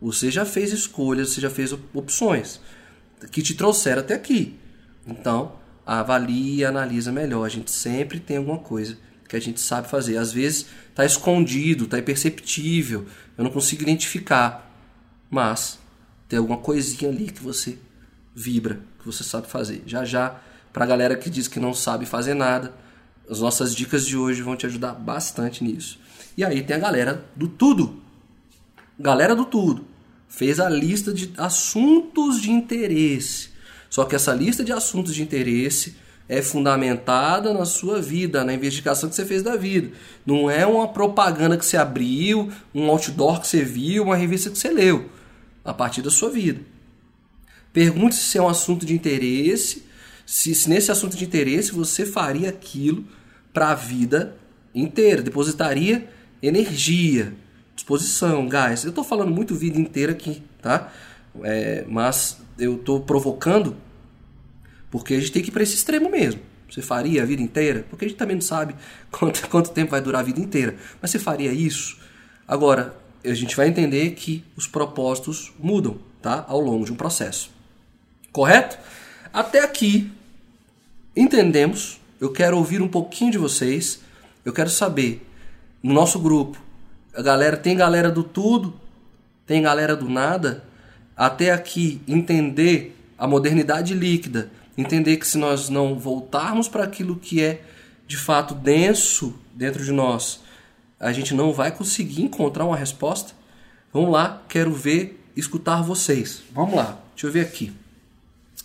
[0.00, 2.60] Você já fez escolhas, você já fez opções
[3.30, 4.58] que te trouxeram até aqui.
[5.06, 5.52] Então,
[5.84, 7.44] avalie e analisa melhor.
[7.44, 10.16] A gente sempre tem alguma coisa que a gente sabe fazer.
[10.16, 14.70] Às vezes está escondido, está imperceptível, eu não consigo identificar.
[15.30, 15.78] Mas
[16.28, 17.78] tem alguma coisinha ali que você
[18.34, 19.82] vibra, que você sabe fazer.
[19.86, 20.40] Já já,
[20.76, 22.74] para a galera que diz que não sabe fazer nada,
[23.30, 25.98] as nossas dicas de hoje vão te ajudar bastante nisso.
[26.36, 28.02] E aí tem a galera do tudo.
[29.00, 29.86] Galera do tudo.
[30.28, 33.48] Fez a lista de assuntos de interesse.
[33.88, 35.96] Só que essa lista de assuntos de interesse
[36.28, 39.92] é fundamentada na sua vida, na investigação que você fez da vida.
[40.26, 44.58] Não é uma propaganda que você abriu, um outdoor que você viu, uma revista que
[44.58, 45.08] você leu.
[45.64, 46.60] A partir da sua vida.
[47.72, 49.86] Pergunte se é um assunto de interesse,
[50.26, 53.04] se, se nesse assunto de interesse você faria aquilo
[53.52, 54.36] para a vida
[54.74, 56.08] inteira, depositaria
[56.42, 57.32] energia,
[57.74, 58.84] disposição, gás.
[58.84, 60.92] Eu estou falando muito vida inteira aqui, tá?
[61.42, 63.76] É, mas eu estou provocando
[64.90, 66.40] Porque a gente tem que ir para esse extremo mesmo.
[66.70, 67.84] Você faria a vida inteira?
[67.88, 68.74] Porque a gente também não sabe
[69.10, 70.76] quanto, quanto tempo vai durar a vida inteira.
[71.00, 71.98] Mas você faria isso?
[72.48, 76.44] Agora, a gente vai entender que os propósitos mudam tá?
[76.48, 77.50] ao longo de um processo.
[78.32, 78.78] Correto?
[79.36, 80.10] Até aqui,
[81.14, 82.00] entendemos.
[82.18, 84.00] Eu quero ouvir um pouquinho de vocês.
[84.42, 85.28] Eu quero saber,
[85.82, 86.58] no nosso grupo,
[87.14, 88.72] a galera tem galera do tudo,
[89.46, 90.64] tem galera do nada.
[91.14, 97.42] Até aqui, entender a modernidade líquida, entender que se nós não voltarmos para aquilo que
[97.42, 97.60] é
[98.06, 100.40] de fato denso dentro de nós,
[100.98, 103.34] a gente não vai conseguir encontrar uma resposta.
[103.92, 106.42] Vamos lá, quero ver, escutar vocês.
[106.54, 107.70] Vamos lá, deixa eu ver aqui.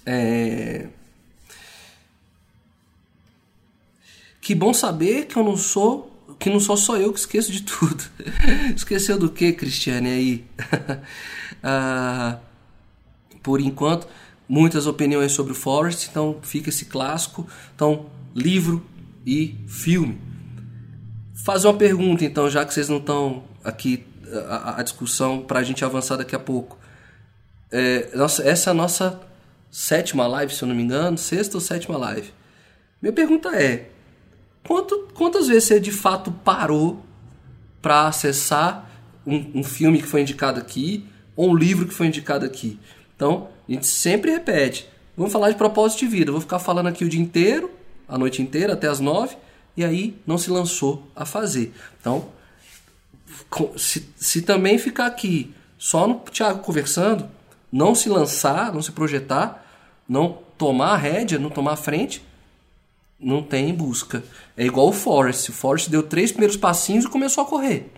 [0.05, 0.87] É...
[4.39, 7.61] Que bom saber que eu não sou, que não sou só eu que esqueço de
[7.61, 8.03] tudo.
[8.75, 10.45] Esqueceu do que, Cristiane aí?
[11.61, 12.39] ah,
[13.43, 14.07] por enquanto,
[14.49, 17.47] muitas opiniões sobre o Forrest, então fica esse clássico.
[17.75, 18.83] Então, livro
[19.25, 20.19] e filme.
[21.45, 24.03] Fazer uma pergunta, então, já que vocês não estão aqui
[24.47, 26.77] a, a discussão para a gente avançar daqui a pouco.
[27.71, 29.19] É, nossa, essa é a nossa
[29.71, 32.31] sétima live, se eu não me engano, sexta ou sétima live.
[33.01, 33.89] Minha pergunta é:
[34.67, 37.03] quanto, quantas vezes você de fato parou
[37.81, 38.89] para acessar
[39.25, 42.77] um, um, filme que foi indicado aqui ou um livro que foi indicado aqui?
[43.15, 46.31] Então, a gente sempre repete: vamos falar de propósito de vida.
[46.31, 47.71] Vou ficar falando aqui o dia inteiro,
[48.07, 49.35] a noite inteira, até as nove
[49.75, 51.73] e aí não se lançou a fazer.
[51.99, 52.29] Então,
[53.77, 57.29] se, se também ficar aqui só no Thiago conversando,
[57.71, 59.60] não se lançar, não se projetar,
[60.11, 62.21] não tomar a rédea, não tomar a frente,
[63.17, 64.21] não tem busca.
[64.57, 65.47] É igual o Forrest.
[65.47, 67.89] O Forrest deu três primeiros passinhos e começou a correr.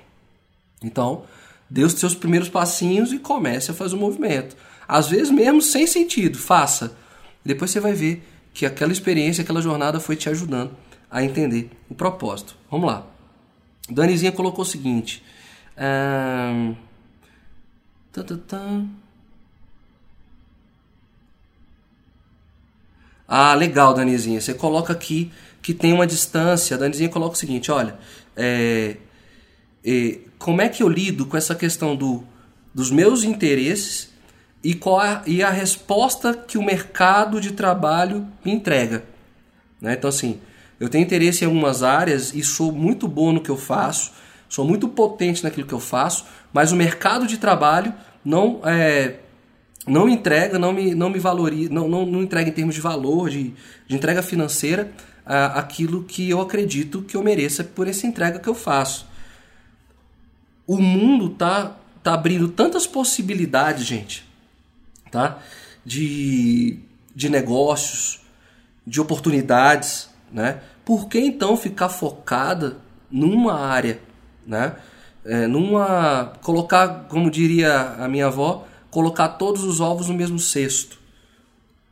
[0.84, 1.24] Então,
[1.68, 4.56] dê os seus primeiros passinhos e comece a fazer o movimento.
[4.88, 6.96] Às vezes mesmo sem sentido, faça.
[7.44, 8.24] Depois você vai ver
[8.54, 10.70] que aquela experiência, aquela jornada foi te ajudando
[11.10, 12.56] a entender o propósito.
[12.70, 13.08] Vamos lá.
[13.90, 15.24] Danizinha colocou o seguinte.
[15.76, 16.76] Um...
[23.28, 24.40] Ah, legal, Danizinha.
[24.40, 25.32] Você coloca aqui
[25.62, 26.76] que tem uma distância.
[26.76, 27.98] A Danizinha coloca o seguinte: olha,
[28.36, 28.98] é,
[29.86, 32.24] é, como é que eu lido com essa questão do,
[32.74, 34.12] dos meus interesses
[34.64, 39.04] e, qual a, e a resposta que o mercado de trabalho me entrega?
[39.82, 39.94] Né?
[39.94, 40.40] Então, assim,
[40.80, 44.12] eu tenho interesse em algumas áreas e sou muito bom no que eu faço,
[44.48, 49.18] sou muito potente naquilo que eu faço, mas o mercado de trabalho não é,
[49.88, 52.82] não me entrega, não me, não me valoriza, não, não, não entrega em termos de
[52.82, 53.54] valor, de,
[53.88, 54.92] de entrega financeira,
[55.26, 59.06] a, aquilo que eu acredito que eu mereça por essa entrega que eu faço.
[60.66, 64.26] O mundo tá, tá abrindo tantas possibilidades, gente,
[65.12, 65.40] tá?
[65.86, 66.80] De,
[67.14, 68.22] de negócios,
[68.88, 70.62] de oportunidades, né?
[70.86, 72.78] por que então ficar focada
[73.10, 74.00] numa área,
[74.46, 74.76] né?
[75.26, 81.00] É, numa colocar, como diria a minha avó, colocar todos os ovos no mesmo cesto,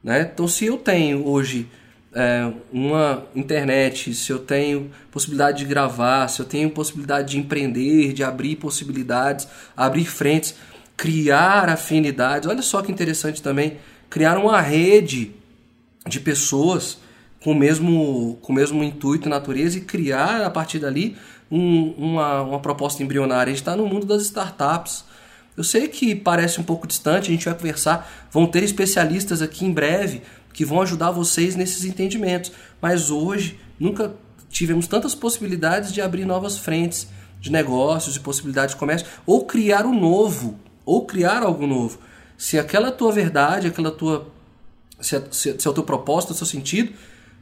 [0.03, 0.29] né?
[0.31, 1.67] Então, se eu tenho hoje
[2.13, 8.13] é, uma internet, se eu tenho possibilidade de gravar, se eu tenho possibilidade de empreender,
[8.13, 10.53] de abrir possibilidades, abrir frentes,
[10.95, 15.31] criar afinidades, olha só que interessante também, criar uma rede
[16.05, 16.99] de pessoas
[17.43, 21.17] com o mesmo, com o mesmo intuito e natureza e criar a partir dali
[21.49, 23.51] um, uma, uma proposta embrionária.
[23.51, 25.09] A gente está no mundo das startups.
[25.55, 29.65] Eu sei que parece um pouco distante, a gente vai conversar, vão ter especialistas aqui
[29.65, 30.21] em breve
[30.53, 32.51] que vão ajudar vocês nesses entendimentos.
[32.81, 34.13] Mas hoje nunca
[34.49, 37.07] tivemos tantas possibilidades de abrir novas frentes
[37.39, 41.99] de negócios, de possibilidades de comércio, ou criar um novo, ou criar algo novo.
[42.37, 44.31] Se aquela tua verdade, aquela tua
[44.99, 46.93] se é, se é o teu propósito, o seu sentido,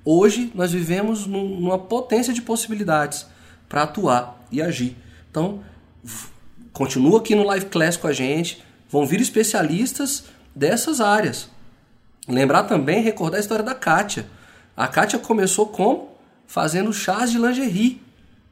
[0.04, 3.26] Hoje nós vivemos numa potência de possibilidades
[3.68, 4.96] para atuar e agir.
[5.30, 5.62] Então,
[6.74, 11.50] continua aqui no Live Class com a gente, vão vir especialistas dessas áreas.
[12.28, 14.28] Lembrar também, recordar a história da Kátia.
[14.76, 16.10] A Kátia começou com
[16.46, 18.02] fazendo chás de lingerie,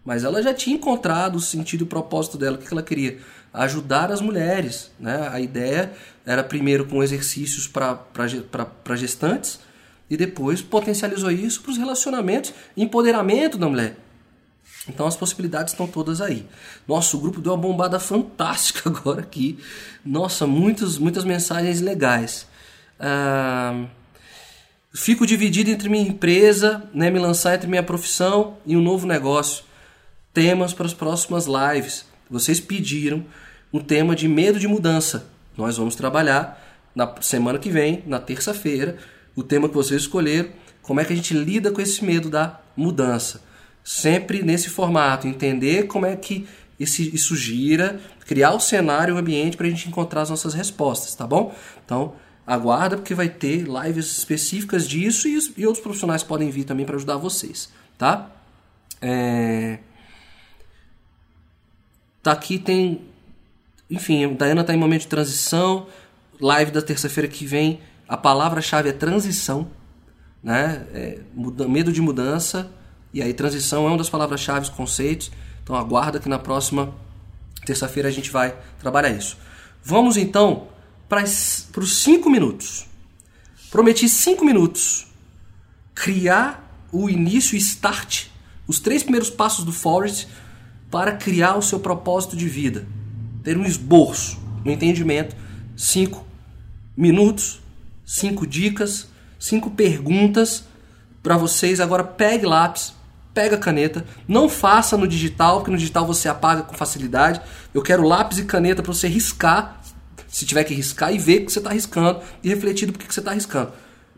[0.03, 3.19] mas ela já tinha encontrado o sentido e o propósito dela, o que ela queria?
[3.53, 4.91] Ajudar as mulheres.
[4.99, 5.29] Né?
[5.31, 5.91] A ideia
[6.25, 9.59] era primeiro com exercícios para gestantes,
[10.09, 13.97] e depois potencializou isso para os relacionamentos empoderamento da mulher.
[14.87, 16.45] Então as possibilidades estão todas aí.
[16.87, 19.59] Nosso grupo deu uma bombada fantástica agora aqui.
[20.05, 22.47] Nossa, muitas, muitas mensagens legais.
[22.99, 23.85] Ah,
[24.93, 29.63] fico dividido entre minha empresa, né, me lançar entre minha profissão e um novo negócio.
[30.33, 32.05] Temas para as próximas lives.
[32.29, 33.25] Vocês pediram
[33.73, 35.27] um tema de medo de mudança.
[35.57, 36.63] Nós vamos trabalhar
[36.95, 38.97] na semana que vem, na terça-feira,
[39.35, 40.49] o tema que vocês escolheram,
[40.81, 43.41] como é que a gente lida com esse medo da mudança.
[43.87, 46.45] Sempre nesse formato, entender como é que
[46.77, 51.15] esse, isso gira, criar o cenário, o ambiente para a gente encontrar as nossas respostas,
[51.15, 51.55] tá bom?
[51.85, 52.13] Então,
[52.45, 56.97] aguarda porque vai ter lives específicas disso e, e outros profissionais podem vir também para
[56.97, 58.29] ajudar vocês, tá?
[59.01, 59.79] É...
[62.21, 63.05] Tá aqui tem,
[63.89, 65.87] enfim, a Dayana está em momento de transição,
[66.41, 69.65] live da terça-feira que vem, a palavra-chave é transição,
[70.43, 70.85] né?
[70.93, 72.69] É, muda, medo de mudança
[73.13, 75.31] e aí transição é uma das palavras-chave, conceitos.
[75.63, 76.93] Então aguarda que na próxima
[77.65, 79.37] terça-feira a gente vai trabalhar isso.
[79.83, 80.67] Vamos então
[81.09, 82.85] para os cinco minutos.
[83.71, 85.07] Prometi cinco minutos.
[85.95, 88.27] Criar o início, start,
[88.67, 90.27] os três primeiros passos do Forest
[90.91, 92.87] para criar o seu propósito de vida.
[93.43, 95.35] Ter um esboço, um entendimento.
[95.75, 96.25] Cinco
[96.95, 97.61] minutos,
[98.05, 99.07] cinco dicas,
[99.39, 100.65] cinco perguntas
[101.27, 101.81] para vocês.
[101.81, 102.93] Agora pegue lápis,
[103.33, 104.05] pega caneta.
[104.25, 107.41] Não faça no digital, porque no digital você apaga com facilidade.
[107.73, 109.81] Eu quero lápis e caneta para você riscar
[110.25, 113.19] se tiver que riscar e ver que você está riscando e refletir do que você
[113.19, 113.73] está riscando.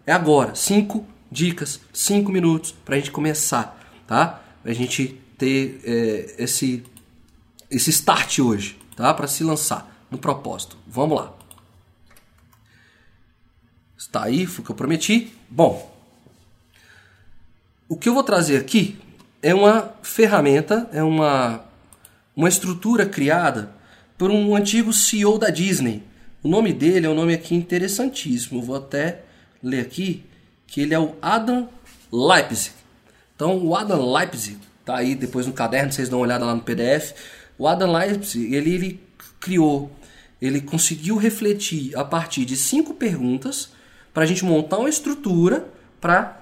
[0.06, 0.54] É agora.
[0.54, 4.42] Cinco dicas, cinco minutos para a gente começar, tá?
[4.64, 6.84] A gente ter é, esse,
[7.72, 9.12] esse start hoje, tá?
[9.16, 10.78] Para se lançar no propósito.
[10.88, 11.34] Vamos lá.
[13.98, 15.34] Está aí, foi o que eu prometi.
[15.50, 15.99] Bom,
[17.90, 19.00] o que eu vou trazer aqui
[19.42, 21.66] é uma ferramenta, é uma,
[22.36, 23.72] uma estrutura criada
[24.16, 26.04] por um antigo CEO da Disney.
[26.44, 28.62] O nome dele é um nome aqui interessantíssimo.
[28.62, 29.24] Vou até
[29.62, 30.24] ler aqui
[30.68, 31.68] que ele é o Adam
[32.12, 32.76] Leipzig.
[33.36, 36.62] Então, o Adam Leipzig tá aí depois no caderno, vocês dão uma olhada lá no
[36.62, 37.14] PDF.
[37.58, 39.04] O Adam Leipzig, ele, ele
[39.40, 39.92] criou,
[40.40, 43.70] ele conseguiu refletir a partir de cinco perguntas
[44.14, 45.68] para a gente montar uma estrutura
[46.00, 46.39] para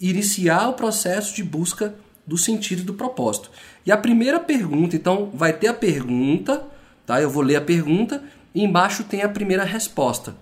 [0.00, 1.94] iniciar o processo de busca
[2.26, 3.50] do sentido do propósito.
[3.84, 6.64] E a primeira pergunta, então, vai ter a pergunta
[7.06, 7.22] Tá?
[7.22, 8.22] Eu vou ler a pergunta
[8.52, 10.36] e embaixo tem a primeira resposta.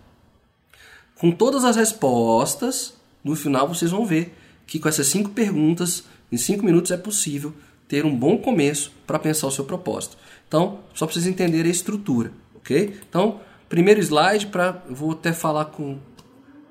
[1.14, 4.34] Com todas as respostas, no final vocês vão ver
[4.66, 7.52] que com essas cinco perguntas, em cinco minutos é possível
[7.86, 10.16] ter um bom começo para pensar o seu propósito.
[10.48, 12.98] Então, só para vocês entenderem a estrutura, ok?
[13.08, 15.98] Então, primeiro slide para vou até falar com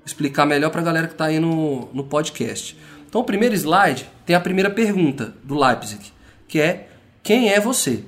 [0.06, 2.78] explicar melhor para a galera que está aí no, no podcast.
[3.08, 6.12] Então, o primeiro slide tem a primeira pergunta do Leipzig,
[6.48, 6.90] que é
[7.22, 8.04] quem é você?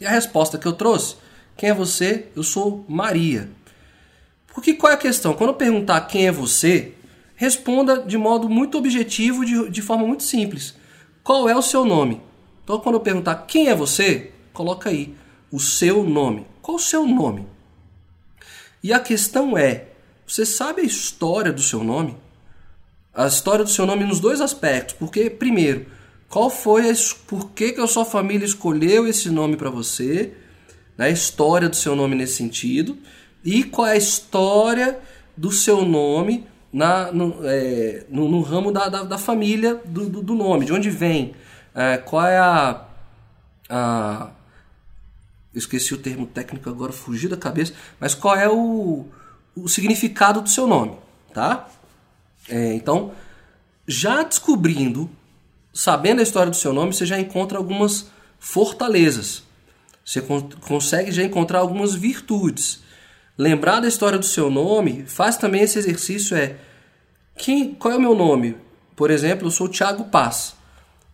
[0.00, 1.16] E a resposta que eu trouxe:
[1.56, 2.28] quem é você?
[2.34, 3.48] Eu sou Maria.
[4.48, 5.34] Porque qual é a questão?
[5.34, 6.94] Quando eu perguntar quem é você,
[7.34, 10.74] responda de modo muito objetivo, de, de forma muito simples.
[11.22, 12.20] Qual é o seu nome?
[12.64, 15.14] Então, quando eu perguntar quem é você, coloca aí
[15.52, 16.46] o seu nome.
[16.60, 17.46] Qual o seu nome?
[18.82, 19.88] E a questão é:
[20.26, 22.16] você sabe a história do seu nome?
[23.14, 24.94] A história do seu nome nos dois aspectos.
[24.98, 25.86] Porque, primeiro,
[26.28, 26.94] qual foi a,
[27.26, 30.34] por que, que a sua família escolheu esse nome para você?
[30.98, 31.06] Né?
[31.06, 32.98] A história do seu nome nesse sentido.
[33.44, 34.98] E qual é a história
[35.36, 40.22] do seu nome na, no, é, no, no ramo da, da, da família do, do,
[40.22, 41.34] do, nome, de onde vem?
[41.72, 42.84] É, qual é a,
[43.70, 44.30] a.
[45.54, 47.72] esqueci o termo técnico agora, fugiu da cabeça.
[48.00, 49.06] Mas qual é o,
[49.56, 50.96] o significado do seu nome?
[51.32, 51.68] Tá?
[52.48, 53.12] É, então,
[53.86, 55.10] já descobrindo
[55.76, 58.06] sabendo a história do seu nome, você já encontra algumas
[58.38, 59.42] fortalezas.
[60.02, 60.22] Você
[60.60, 62.82] consegue já encontrar algumas virtudes.
[63.36, 66.56] Lembrar da história do seu nome faz também esse exercício é
[67.36, 68.56] quem, qual é o meu nome?
[68.94, 70.56] Por exemplo, eu sou Tiago Paz.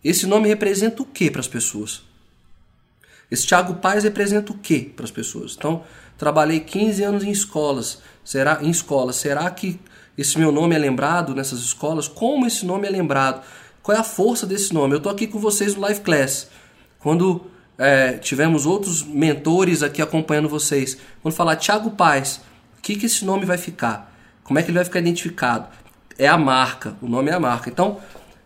[0.01, 2.03] Esse nome representa o que para as pessoas?
[3.29, 5.55] Esse Tiago Paz representa o que para as pessoas?
[5.57, 5.83] Então,
[6.17, 7.99] trabalhei 15 anos em escolas.
[8.23, 9.79] Será em escolas, será que
[10.17, 12.07] esse meu nome é lembrado nessas escolas?
[12.07, 13.43] Como esse nome é lembrado?
[13.81, 14.93] Qual é a força desse nome?
[14.93, 16.47] Eu estou aqui com vocês no Live Class.
[16.99, 17.47] Quando
[17.77, 22.39] é, tivemos outros mentores aqui acompanhando vocês, quando falar Thiago Paz,
[22.77, 24.13] o que, que esse nome vai ficar?
[24.43, 25.67] Como é que ele vai ficar identificado?
[26.17, 27.69] É a marca, o nome é a marca.
[27.69, 27.99] Então,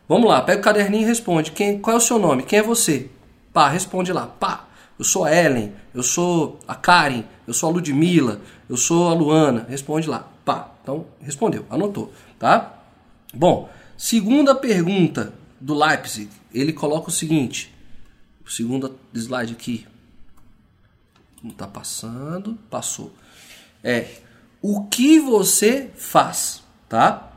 [0.08, 1.52] vamos lá, pega o caderninho e responde.
[1.52, 2.44] Quem, qual é o seu nome?
[2.44, 3.10] Quem é você?
[3.52, 4.26] Pá, responde lá.
[4.26, 9.08] Pá, eu sou a Ellen, eu sou a Karen, eu sou a Ludmilla, eu sou
[9.08, 9.66] a Luana.
[9.70, 10.28] Responde lá.
[10.46, 12.74] Pá, então respondeu, anotou, tá?
[13.34, 17.74] Bom, Segunda pergunta do Leipzig, ele coloca o seguinte,
[18.46, 19.88] o segundo slide aqui,
[21.42, 23.12] não está passando, passou.
[23.84, 24.08] É
[24.62, 27.32] o que você faz, tá?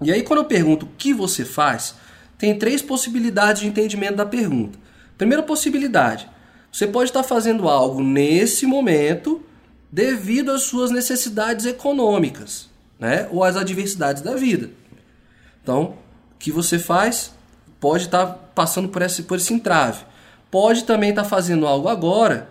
[0.00, 1.96] E aí quando eu pergunto o que você faz,
[2.38, 4.78] tem três possibilidades de entendimento da pergunta.
[5.18, 6.30] Primeira possibilidade,
[6.70, 9.42] você pode estar fazendo algo nesse momento
[9.94, 12.68] devido às suas necessidades econômicas.
[12.98, 13.28] né?
[13.30, 14.70] ou as adversidades da vida.
[15.62, 15.96] Então,
[16.34, 17.32] o que você faz
[17.78, 20.04] pode estar tá passando por esse, por esse entrave.
[20.50, 22.48] Pode também estar tá fazendo algo agora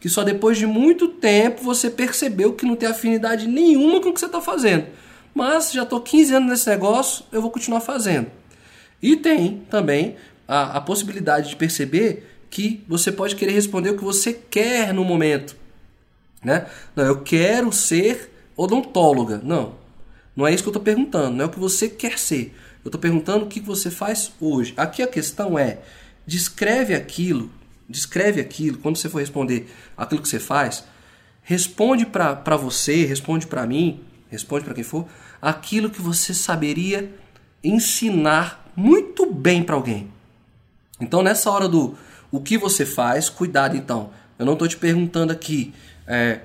[0.00, 4.12] que só depois de muito tempo você percebeu que não tem afinidade nenhuma com o
[4.12, 4.86] que você está fazendo.
[5.34, 8.30] Mas já estou 15 anos nesse negócio, eu vou continuar fazendo.
[9.02, 10.16] E tem também
[10.48, 15.04] a, a possibilidade de perceber que você pode querer responder o que você quer no
[15.04, 15.65] momento.
[16.44, 16.66] Né?
[16.94, 19.40] Não, eu quero ser odontóloga.
[19.42, 19.74] Não,
[20.34, 21.36] não é isso que eu estou perguntando.
[21.36, 22.54] Não é o que você quer ser.
[22.84, 24.72] Eu estou perguntando o que você faz hoje.
[24.76, 25.78] Aqui a questão é:
[26.26, 27.50] descreve aquilo,
[27.88, 28.78] descreve aquilo.
[28.78, 30.84] Quando você for responder aquilo que você faz,
[31.42, 35.06] responde para você, responde para mim, responde para quem for,
[35.40, 37.12] aquilo que você saberia
[37.62, 40.10] ensinar muito bem para alguém.
[41.00, 41.96] Então, nessa hora do
[42.30, 44.10] o que você faz, cuidado então.
[44.38, 45.72] Eu não estou te perguntando aqui
[46.06, 46.40] é,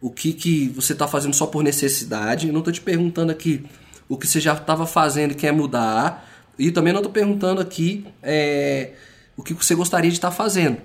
[0.00, 3.64] o que, que você está fazendo só por necessidade, eu não estou te perguntando aqui
[4.08, 8.06] o que você já estava fazendo e quer mudar, e também não estou perguntando aqui
[8.22, 8.92] é,
[9.36, 10.78] o que você gostaria de estar tá fazendo.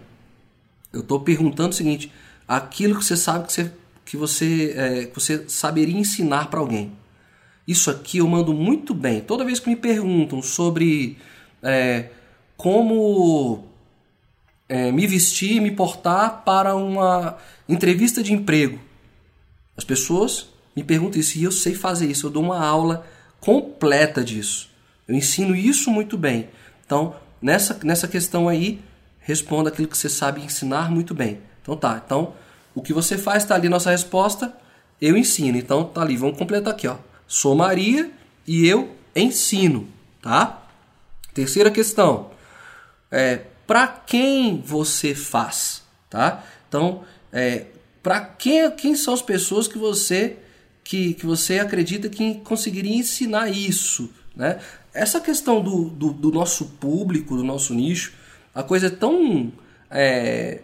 [0.94, 2.12] Eu estou perguntando o seguinte:
[2.48, 3.72] aquilo que você sabe que você,
[4.06, 6.94] que você, é, que você saberia ensinar para alguém.
[7.68, 9.22] Isso aqui eu mando muito bem.
[9.22, 11.18] Toda vez que me perguntam sobre
[11.64, 12.10] é,
[12.56, 13.66] como
[14.68, 17.38] é, me vestir me portar para uma
[17.68, 18.80] entrevista de emprego,
[19.78, 22.28] as pessoas me perguntam isso e eu sei fazer isso.
[22.28, 23.06] Eu dou uma aula
[23.40, 24.70] completa disso.
[25.08, 26.50] Eu ensino isso muito bem.
[26.86, 28.82] Então, nessa, nessa questão aí,
[29.20, 31.40] responda aquilo que você sabe ensinar muito bem.
[31.62, 32.02] Então tá.
[32.04, 32.34] Então,
[32.74, 34.54] o que você faz está ali nossa resposta.
[35.02, 35.58] Eu ensino.
[35.58, 36.18] Então tá ali.
[36.18, 36.98] Vamos completar aqui, ó.
[37.28, 38.12] Sou Maria
[38.48, 39.88] e eu ensino,
[40.22, 40.64] tá?
[41.34, 42.32] Terceira questão.
[43.12, 46.44] É, para quem você faz, tá?
[46.68, 47.66] Então, é,
[48.02, 50.38] para quem, quem são as pessoas que você
[50.84, 54.60] que, que você acredita que conseguiria ensinar isso, né?
[54.94, 58.14] Essa questão do, do, do nosso público, do nosso nicho,
[58.54, 59.52] a coisa é tão
[59.90, 60.62] é,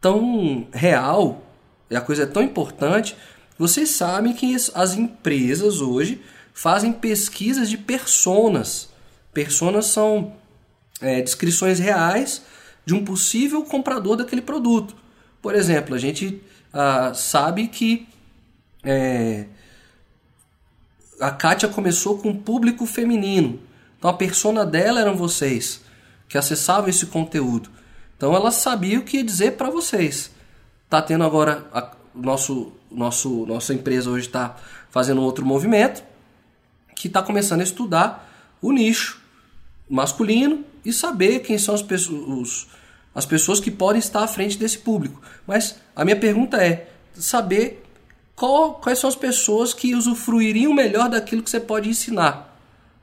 [0.00, 1.42] tão real,
[1.90, 3.16] a coisa é tão importante.
[3.58, 6.20] Vocês sabem que as empresas hoje
[6.52, 8.88] fazem pesquisas de personas.
[9.32, 10.34] Personas são
[11.00, 12.42] é, descrições reais
[12.84, 14.96] de um possível comprador daquele produto.
[15.40, 16.42] Por exemplo, a gente
[16.72, 18.08] ah, sabe que
[18.82, 19.46] é,
[21.20, 23.60] a Kátia começou com um público feminino.
[23.98, 25.82] Então a persona dela eram vocês
[26.28, 27.70] que acessavam esse conteúdo.
[28.16, 30.30] Então ela sabia o que dizer para vocês.
[30.88, 34.56] Tá tendo agora a, nosso nosso nossa empresa hoje está
[34.90, 36.02] fazendo outro movimento
[36.94, 39.20] que está começando a estudar o nicho
[39.88, 42.66] masculino e saber quem são as pessoas,
[43.14, 45.20] as pessoas que podem estar à frente desse público.
[45.46, 47.84] Mas a minha pergunta é saber
[48.34, 52.58] qual, quais são as pessoas que usufruiriam melhor daquilo que você pode ensinar.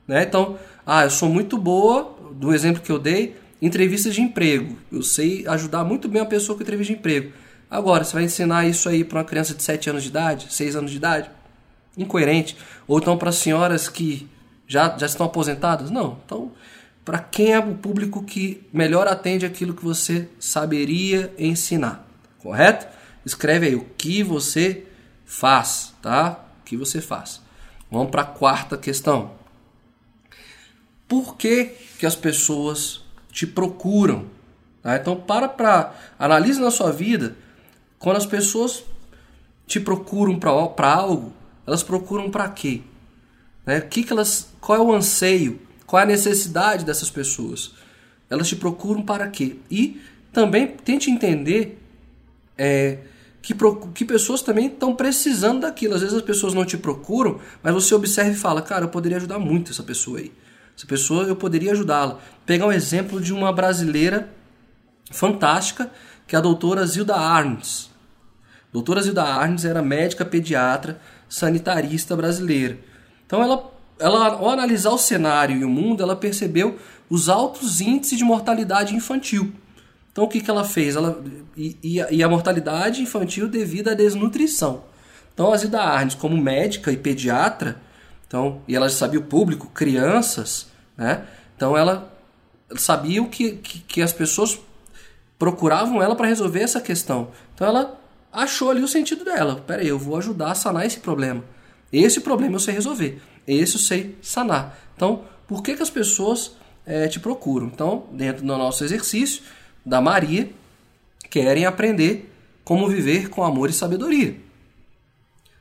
[0.08, 0.24] Né?
[0.24, 4.76] Então, ah, eu sou muito boa, do exemplo que eu dei, entrevistas de emprego.
[4.90, 7.32] Eu sei ajudar muito bem a pessoa com entrevista de emprego.
[7.70, 10.74] Agora, você vai ensinar isso aí para uma criança de 7 anos de idade, 6
[10.74, 11.30] anos de idade?
[11.96, 12.56] Incoerente.
[12.88, 14.28] Ou então para senhoras que
[14.66, 15.90] já, já estão aposentadas?
[15.90, 16.18] Não.
[16.24, 16.50] Então,
[17.06, 22.04] para quem é o público que melhor atende aquilo que você saberia ensinar,
[22.36, 22.88] correto?
[23.24, 24.84] Escreve aí o que você
[25.24, 26.44] faz, tá?
[26.60, 27.40] O que você faz.
[27.88, 29.30] Vamos para a quarta questão.
[31.06, 34.26] Por que, que as pessoas te procuram?
[34.82, 34.96] Tá?
[34.96, 37.36] Então para para analise na sua vida
[38.00, 38.82] quando as pessoas
[39.64, 41.32] te procuram para algo,
[41.64, 42.82] elas procuram para quê?
[43.64, 43.80] Né?
[43.80, 47.72] Que que elas, qual é o anseio qual é a necessidade dessas pessoas?
[48.28, 49.56] Elas te procuram para quê?
[49.70, 50.00] E
[50.32, 51.78] também tente entender
[52.58, 52.98] é,
[53.40, 53.54] que,
[53.94, 55.94] que pessoas também estão precisando daquilo.
[55.94, 59.18] Às vezes as pessoas não te procuram, mas você observa e fala: Cara, eu poderia
[59.18, 60.32] ajudar muito essa pessoa aí.
[60.76, 62.18] Essa pessoa eu poderia ajudá-la.
[62.44, 64.28] Pegar um exemplo de uma brasileira
[65.10, 65.90] fantástica,
[66.26, 67.88] que é a doutora Zilda Arns.
[68.72, 72.78] Doutora Zilda Arns era médica pediatra sanitarista brasileira.
[73.26, 76.78] Então ela ela, ao analisar o cenário e o mundo, ela percebeu
[77.08, 79.52] os altos índices de mortalidade infantil.
[80.12, 80.96] Então, o que, que ela fez?
[80.96, 81.22] Ela,
[81.56, 84.84] e, e, a, e a mortalidade infantil devido à desnutrição.
[85.32, 87.80] Então, a Zida Arnes, como médica e pediatra,
[88.26, 91.26] então, e ela sabia o público, crianças, né?
[91.54, 92.12] Então, ela
[92.76, 94.58] sabia que, que, que as pessoas
[95.38, 97.28] procuravam ela para resolver essa questão.
[97.54, 98.00] Então, ela
[98.32, 99.62] achou ali o sentido dela.
[99.66, 101.44] Peraí, eu vou ajudar a sanar esse problema.
[101.92, 103.20] Esse problema eu sei resolver.
[103.46, 104.78] Esse eu sei sanar.
[104.96, 107.66] Então, por que, que as pessoas é, te procuram?
[107.66, 109.42] Então, dentro do nosso exercício
[109.84, 110.50] da Maria,
[111.30, 112.32] querem aprender
[112.64, 114.36] como viver com amor e sabedoria.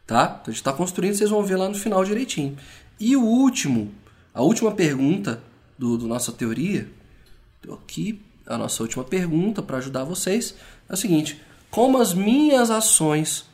[0.07, 0.23] Tá?
[0.23, 2.57] Então a gente está construindo, vocês vão ver lá no final direitinho.
[2.99, 3.91] E o último,
[4.33, 5.43] a última pergunta
[5.77, 6.89] do, do nossa teoria,
[7.71, 10.55] aqui a nossa última pergunta para ajudar vocês,
[10.87, 13.45] é o seguinte: como as minhas ações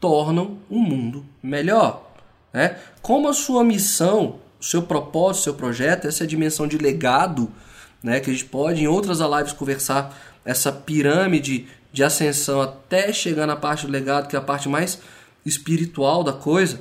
[0.00, 2.11] tornam o mundo melhor?
[2.52, 2.76] Né?
[3.00, 7.50] Como a sua missão, o seu propósito, o seu projeto, essa é dimensão de legado,
[8.02, 8.20] né?
[8.20, 13.56] que a gente pode em outras lives conversar, essa pirâmide de ascensão até chegar na
[13.56, 14.98] parte do legado, que é a parte mais
[15.44, 16.80] espiritual da coisa.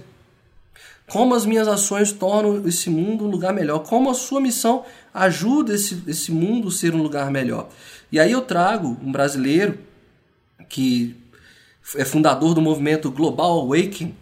[1.08, 3.80] Como as minhas ações tornam esse mundo um lugar melhor?
[3.80, 7.68] Como a sua missão ajuda esse, esse mundo a ser um lugar melhor?
[8.12, 9.78] E aí eu trago um brasileiro
[10.70, 11.16] que
[11.98, 14.16] é fundador do movimento Global Awakening,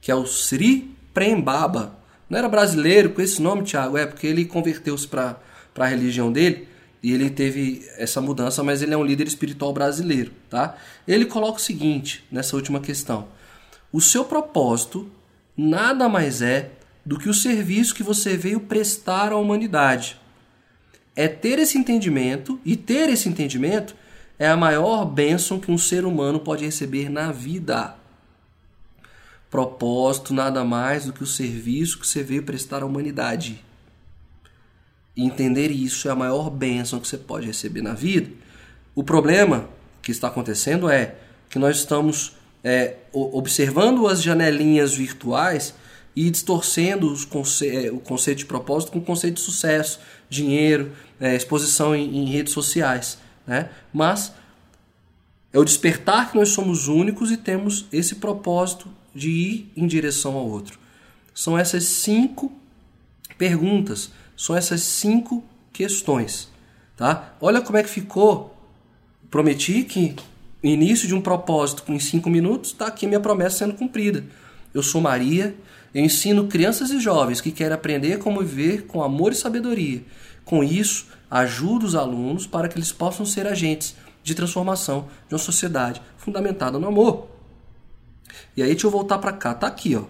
[0.00, 1.98] que é o Sri Prem Baba.
[2.28, 5.38] Não era brasileiro com esse nome, Tiago, é porque ele converteu-se para
[5.78, 6.68] a religião dele
[7.02, 10.76] e ele teve essa mudança, mas ele é um líder espiritual brasileiro, tá?
[11.08, 13.28] Ele coloca o seguinte nessa última questão:
[13.90, 15.10] o seu propósito
[15.56, 20.20] nada mais é do que o serviço que você veio prestar à humanidade.
[21.14, 23.96] É ter esse entendimento, e ter esse entendimento
[24.38, 27.96] é a maior bênção que um ser humano pode receber na vida.
[29.50, 33.62] Propósito nada mais do que o serviço que você veio prestar à humanidade.
[35.16, 38.30] E entender isso é a maior bênção que você pode receber na vida.
[38.94, 39.68] O problema
[40.02, 41.16] que está acontecendo é
[41.48, 45.74] que nós estamos é, observando as janelinhas virtuais
[46.16, 51.36] e distorcendo conce é, o conceito de propósito com o conceito de sucesso, dinheiro, é,
[51.36, 53.18] exposição em, em, redes sociais.
[53.46, 53.68] Né?
[53.92, 54.32] Mas
[55.52, 60.36] é o despertar que nós somos únicos e temos esse propósito de ir em direção
[60.36, 60.78] ao outro.
[61.34, 62.52] São essas cinco
[63.38, 65.42] perguntas, são essas cinco
[65.72, 66.48] questões.
[66.96, 67.34] Tá?
[67.40, 68.54] Olha como é que ficou.
[69.30, 70.14] Prometi que
[70.62, 74.24] início de um propósito em cinco minutos, está aqui minha promessa sendo cumprida.
[74.72, 75.54] Eu sou Maria,
[75.94, 80.02] eu ensino crianças e jovens que querem aprender como viver com amor e sabedoria.
[80.44, 85.38] Com isso, ajudo os alunos para que eles possam ser agentes de transformação de uma
[85.38, 87.35] sociedade fundamentada no amor.
[88.56, 89.54] E aí, deixa eu voltar para cá.
[89.54, 90.04] Tá aqui, ó.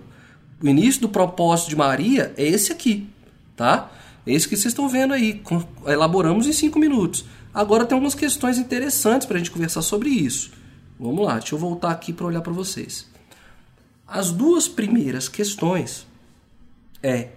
[0.63, 3.09] O início do propósito de Maria é esse aqui,
[3.55, 3.91] tá?
[4.27, 5.43] É esse que vocês estão vendo aí.
[5.87, 7.25] Elaboramos em cinco minutos.
[7.53, 10.53] Agora tem algumas questões interessantes para a gente conversar sobre isso.
[10.99, 13.07] Vamos lá, deixa eu voltar aqui para olhar para vocês.
[14.07, 16.07] As duas primeiras questões
[17.03, 17.31] é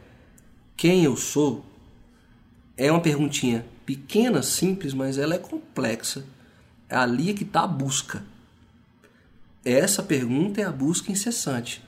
[0.78, 1.66] quem eu sou
[2.78, 6.24] é uma perguntinha pequena, simples, mas ela é complexa.
[6.88, 8.24] É ali que está a busca.
[9.72, 11.84] Essa pergunta é a busca incessante.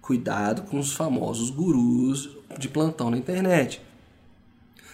[0.00, 3.82] Cuidado com os famosos gurus de plantão na internet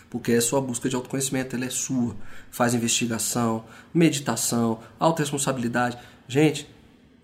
[0.09, 2.17] porque é sua busca de autoconhecimento, ela é sua.
[2.51, 5.99] Faz investigação, meditação, autorresponsabilidade.
[6.29, 6.69] Gente,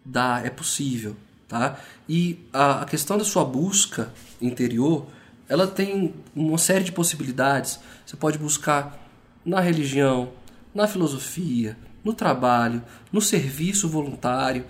[0.04, 1.16] dá, é possível,
[1.48, 1.78] tá?
[2.08, 5.06] E a, a questão da sua busca interior,
[5.48, 7.78] ela tem uma série de possibilidades.
[8.04, 8.98] Você pode buscar
[9.44, 10.32] na religião,
[10.74, 12.82] na filosofia, no trabalho,
[13.12, 14.64] no serviço voluntário,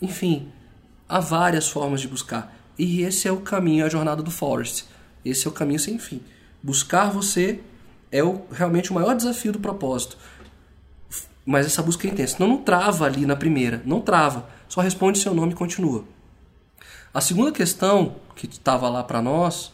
[0.00, 0.48] enfim,
[1.08, 2.54] há várias formas de buscar.
[2.78, 4.86] E esse é o caminho, a jornada do Forest.
[5.24, 6.22] Esse é o caminho sem fim.
[6.62, 7.60] Buscar você
[8.10, 10.16] é o, realmente o maior desafio do propósito.
[11.44, 12.36] Mas essa busca é intensa.
[12.38, 13.82] Não, não trava ali na primeira.
[13.84, 14.48] Não trava.
[14.68, 16.04] Só responde seu nome e continua.
[17.12, 19.72] A segunda questão que estava lá para nós,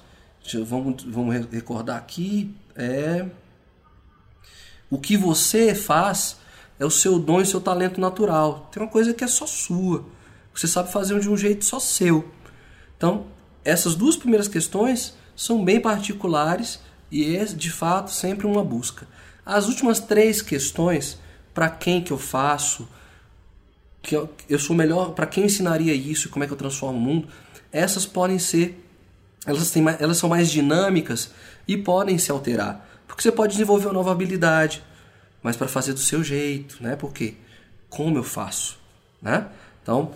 [0.66, 3.27] vamos, vamos recordar aqui, é
[4.89, 6.39] o que você faz
[6.79, 8.68] é o seu dom e seu talento natural.
[8.72, 10.05] Tem uma coisa que é só sua.
[10.55, 12.31] Você sabe fazer de um jeito só seu.
[12.97, 13.27] Então,
[13.65, 16.81] essas duas primeiras questões são bem particulares
[17.11, 19.07] e é de fato sempre uma busca.
[19.45, 21.19] As últimas três questões,
[21.53, 22.89] para quem que eu faço,
[24.01, 27.01] que eu, eu sou melhor, para quem ensinaria isso, como é que eu transformo o
[27.01, 27.29] mundo,
[27.73, 28.87] essas podem ser,
[29.47, 31.31] elas, têm, elas são mais dinâmicas
[31.67, 32.89] e podem se alterar.
[33.07, 34.83] Porque você pode desenvolver uma nova habilidade,
[35.43, 36.97] mas para fazer do seu jeito, né?
[36.97, 37.35] Porque
[37.89, 38.79] como eu faço,
[39.21, 39.49] né?
[39.83, 40.13] Então,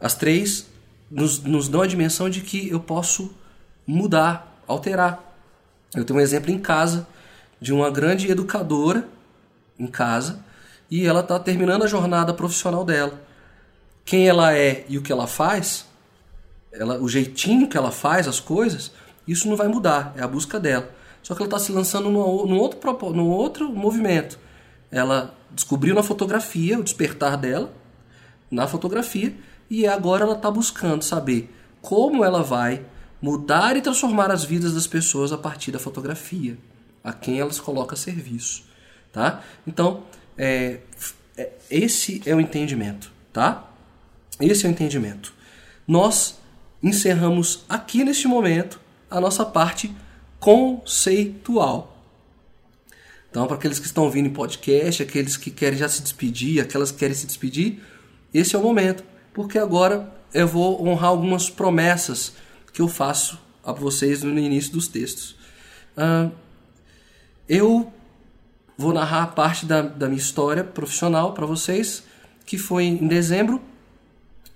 [0.00, 0.66] as três
[1.10, 3.34] nos, nos dão a dimensão de que eu posso
[3.86, 5.24] mudar, alterar.
[5.94, 7.06] Eu tenho um exemplo em casa
[7.60, 9.08] de uma grande educadora
[9.78, 10.44] em casa
[10.90, 13.20] e ela está terminando a jornada profissional dela.
[14.04, 15.86] Quem ela é e o que ela faz,
[16.72, 18.92] ela, o jeitinho que ela faz as coisas,
[19.26, 20.90] isso não vai mudar, é a busca dela.
[21.22, 24.38] Só que ela está se lançando num, num, outro, num outro movimento.
[24.90, 27.72] Ela descobriu na fotografia o despertar dela,
[28.50, 29.34] na fotografia,
[29.70, 32.84] e agora ela está buscando saber como ela vai
[33.20, 36.56] mudar e transformar as vidas das pessoas a partir da fotografia,
[37.02, 38.64] a quem elas colocam a serviço,
[39.12, 39.42] tá?
[39.66, 40.04] Então,
[40.36, 40.80] é,
[41.36, 43.68] é, esse é o entendimento, tá?
[44.40, 45.32] Esse é o entendimento.
[45.86, 46.38] nós
[46.82, 49.92] encerramos aqui neste momento a nossa parte
[50.38, 51.96] conceitual.
[53.30, 56.90] Então, para aqueles que estão ouvindo em podcast, aqueles que querem já se despedir, aquelas
[56.90, 57.82] que querem se despedir,
[58.32, 59.02] esse é o momento,
[59.38, 62.32] porque agora eu vou honrar algumas promessas
[62.72, 65.36] que eu faço a vocês no início dos textos.
[65.96, 66.32] Uh,
[67.48, 67.92] eu
[68.76, 72.02] vou narrar parte da, da minha história profissional para vocês,
[72.44, 73.62] que foi em dezembro.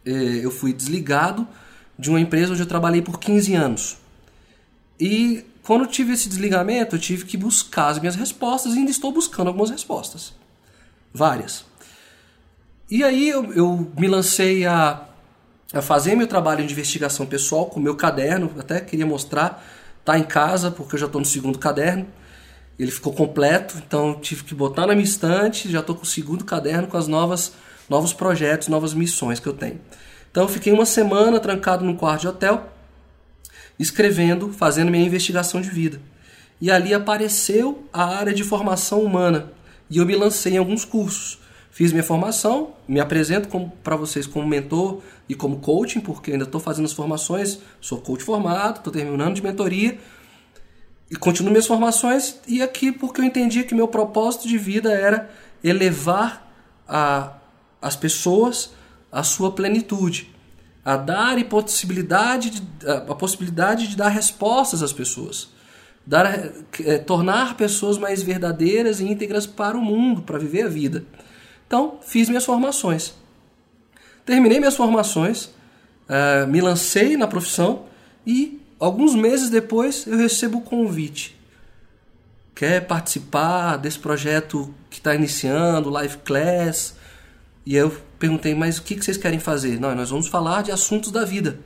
[0.04, 1.46] Eh, eu fui desligado
[1.96, 3.98] de uma empresa onde eu trabalhei por 15 anos.
[4.98, 8.90] E quando eu tive esse desligamento, eu tive que buscar as minhas respostas e ainda
[8.90, 10.34] estou buscando algumas respostas.
[11.14, 11.64] Várias.
[12.90, 15.06] E aí eu, eu me lancei a,
[15.72, 19.64] a, fazer meu trabalho de investigação pessoal com meu caderno, até queria mostrar,
[20.04, 22.06] tá em casa, porque eu já estou no segundo caderno.
[22.78, 26.44] Ele ficou completo, então tive que botar na minha estante, já estou com o segundo
[26.44, 27.52] caderno com as novas
[27.88, 29.78] novos projetos, novas missões que eu tenho.
[30.30, 32.72] Então eu fiquei uma semana trancado num quarto de hotel,
[33.78, 36.00] escrevendo, fazendo minha investigação de vida.
[36.60, 39.52] E ali apareceu a área de formação humana.
[39.90, 41.38] E eu me lancei em alguns cursos.
[41.72, 43.48] Fiz minha formação, me apresento
[43.82, 48.22] para vocês como mentor e como coaching, porque ainda estou fazendo as formações, sou coach
[48.22, 49.98] formado, estou terminando de mentoria
[51.10, 52.38] e continuo minhas formações.
[52.46, 55.30] E aqui porque eu entendi que meu propósito de vida era
[55.64, 56.46] elevar
[56.86, 57.38] a,
[57.80, 58.74] as pessoas
[59.10, 60.30] à sua plenitude
[60.84, 65.48] a dar e possibilidade de, a possibilidade de dar respostas às pessoas,
[66.06, 66.52] dar,
[66.84, 71.06] é, tornar pessoas mais verdadeiras e íntegras para o mundo, para viver a vida.
[71.72, 73.14] Então, fiz minhas formações.
[74.26, 77.86] Terminei minhas formações, uh, me lancei na profissão
[78.26, 81.34] e alguns meses depois eu recebo o convite.
[82.54, 86.94] Quer participar desse projeto que está iniciando, Live Class?
[87.64, 89.80] E eu perguntei, mas o que vocês querem fazer?
[89.80, 91.58] Não, nós vamos falar de assuntos da vida.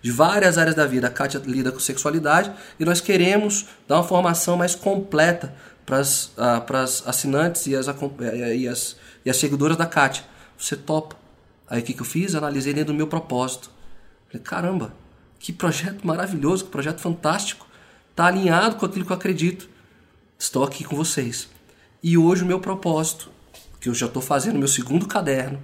[0.00, 1.08] De várias áreas da vida.
[1.08, 2.50] A Kátia lida com sexualidade
[2.80, 7.86] e nós queremos dar uma formação mais completa para as uh, assinantes e as,
[8.56, 10.24] e, as, e as seguidoras da Kátia.
[10.58, 11.16] Você topa?
[11.68, 12.34] Aí o que, que eu fiz?
[12.34, 13.70] Analisei dentro do meu propósito.
[14.28, 14.94] Falei, caramba,
[15.38, 17.66] que projeto maravilhoso, que projeto fantástico.
[18.10, 19.68] Está alinhado com aquilo que eu acredito.
[20.38, 21.48] Estou aqui com vocês.
[22.02, 23.30] E hoje o meu propósito
[23.80, 25.60] que eu já estou fazendo meu segundo caderno,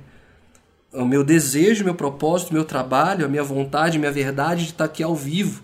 [0.92, 5.02] o meu desejo, meu propósito, meu trabalho, a minha vontade, minha verdade de estar aqui
[5.02, 5.62] ao vivo,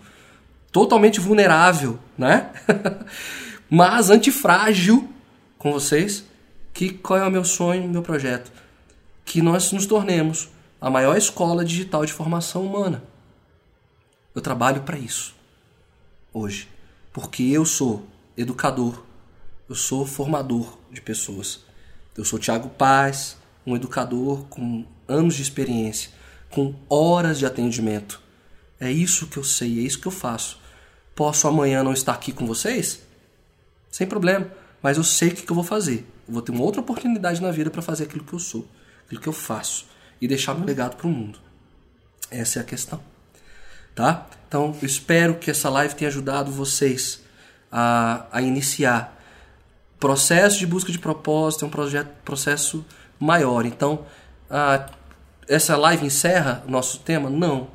[0.71, 2.49] totalmente vulnerável, né?
[3.69, 5.09] Mas antifrágil
[5.57, 6.23] com vocês.
[6.73, 8.51] Que qual é o meu sonho, meu projeto?
[9.25, 10.49] Que nós nos tornemos
[10.79, 13.03] a maior escola digital de formação humana.
[14.35, 15.35] Eu trabalho para isso
[16.31, 16.69] hoje,
[17.11, 18.05] porque eu sou
[18.37, 19.03] educador,
[19.67, 21.61] eu sou formador de pessoas.
[22.15, 26.11] Eu sou Tiago Paz, um educador com anos de experiência,
[26.49, 28.21] com horas de atendimento.
[28.79, 30.59] É isso que eu sei, é isso que eu faço.
[31.15, 33.06] Posso amanhã não estar aqui com vocês?
[33.91, 34.47] Sem problema,
[34.81, 36.05] mas eu sei o que eu vou fazer.
[36.27, 38.67] Eu vou ter uma outra oportunidade na vida para fazer aquilo que eu sou,
[39.05, 39.87] aquilo que eu faço
[40.21, 41.39] e deixar meu legado para o mundo.
[42.29, 43.01] Essa é a questão.
[43.95, 44.27] Tá?
[44.47, 47.21] Então, eu espero que essa live tenha ajudado vocês
[47.71, 49.17] a, a iniciar
[49.99, 52.85] processo de busca de propósito é um projeto, processo
[53.19, 53.65] maior.
[53.65, 54.05] Então,
[55.47, 57.29] essa live encerra o nosso tema?
[57.29, 57.69] Não.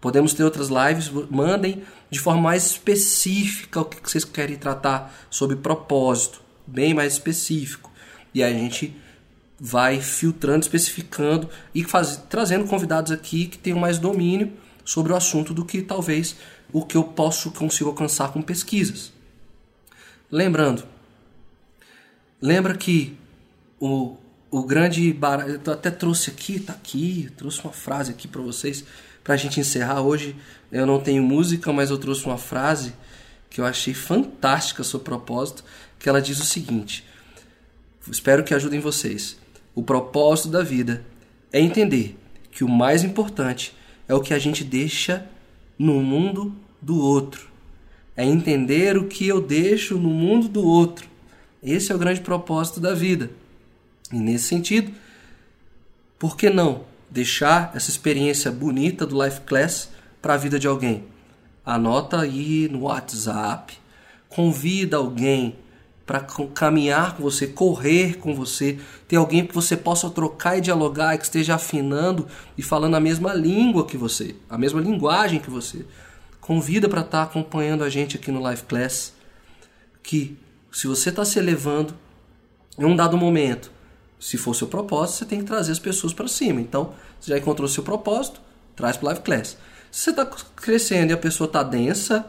[0.00, 1.82] Podemos ter outras lives, mandem
[2.12, 7.90] de forma mais específica o que vocês querem tratar sobre propósito, bem mais específico.
[8.32, 8.96] E aí a gente
[9.58, 14.52] vai filtrando, especificando e faz, trazendo convidados aqui que tenham mais domínio
[14.84, 16.36] sobre o assunto do que talvez
[16.72, 19.12] o que eu posso consigo alcançar com pesquisas.
[20.30, 20.84] Lembrando,
[22.42, 23.16] Lembra que
[23.78, 24.16] o,
[24.50, 25.60] o grande barato.
[25.64, 28.84] Eu até trouxe aqui, tá aqui, trouxe uma frase aqui para vocês,
[29.22, 30.36] para a gente encerrar hoje.
[30.70, 32.92] Eu não tenho música, mas eu trouxe uma frase
[33.50, 35.64] que eu achei fantástica a seu propósito,
[35.98, 37.04] que ela diz o seguinte:
[38.10, 39.36] Espero que ajudem vocês.
[39.74, 41.04] O propósito da vida
[41.52, 42.18] é entender
[42.50, 43.74] que o mais importante
[44.08, 45.26] é o que a gente deixa
[45.78, 47.50] no mundo do outro.
[48.16, 51.08] É entender o que eu deixo no mundo do outro.
[51.62, 53.30] Esse é o grande propósito da vida.
[54.12, 54.92] E nesse sentido,
[56.18, 59.90] por que não deixar essa experiência bonita do Life Class
[60.20, 61.04] para a vida de alguém?
[61.64, 63.78] Anota aí no WhatsApp,
[64.28, 65.56] convida alguém
[66.06, 66.20] para
[66.54, 71.24] caminhar com você, correr com você, ter alguém que você possa trocar e dialogar, que
[71.24, 75.84] esteja afinando e falando a mesma língua que você, a mesma linguagem que você.
[76.40, 79.12] Convida para estar tá acompanhando a gente aqui no Life Class,
[80.02, 80.36] que
[80.72, 81.94] se você está se elevando
[82.76, 83.70] em um dado momento,
[84.22, 86.60] se for seu propósito, você tem que trazer as pessoas para cima.
[86.60, 88.40] Então, você já encontrou seu propósito,
[88.76, 89.56] traz para Live Class.
[89.90, 92.24] Se você está crescendo e a pessoa está densa,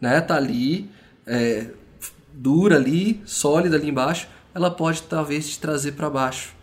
[0.00, 0.90] né, tá ali,
[1.26, 1.66] é,
[2.32, 6.54] dura ali, sólida ali embaixo, ela pode talvez te trazer para baixo.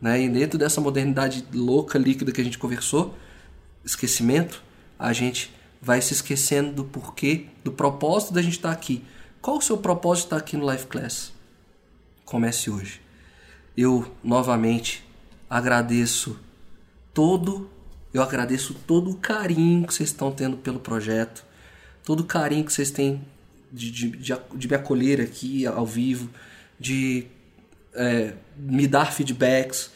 [0.00, 0.22] Né?
[0.22, 3.14] E dentro dessa modernidade louca, líquida que a gente conversou,
[3.84, 4.60] esquecimento,
[4.98, 9.04] a gente vai se esquecendo do porquê, do propósito da gente estar tá aqui.
[9.40, 11.32] Qual o seu propósito de estar tá aqui no Life Class?
[12.24, 13.05] Comece hoje.
[13.76, 15.04] Eu novamente
[15.48, 16.38] agradeço
[17.12, 17.70] todo,
[18.12, 21.44] eu agradeço todo o carinho que vocês estão tendo pelo projeto,
[22.04, 23.22] todo o carinho que vocês têm
[23.72, 26.30] de, de, de, de me acolher aqui ao vivo,
[26.78, 27.26] de
[27.94, 29.90] é, me dar feedbacks.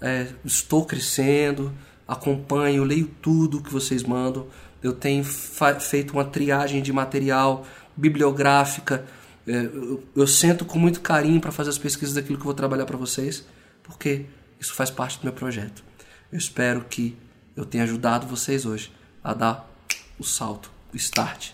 [0.00, 1.72] É, estou crescendo,
[2.06, 4.46] acompanho, leio tudo que vocês mandam.
[4.82, 7.66] Eu tenho feito uma triagem de material
[7.96, 9.04] bibliográfica.
[9.46, 9.70] É,
[10.14, 12.96] eu, sento com muito carinho para fazer as pesquisas daquilo que eu vou trabalhar para
[12.96, 13.44] vocês,
[13.82, 14.26] porque
[14.58, 15.84] isso faz parte do meu projeto.
[16.32, 17.16] Eu espero que
[17.54, 18.92] eu tenha ajudado vocês hoje
[19.22, 19.70] a dar
[20.18, 21.50] o salto, o start.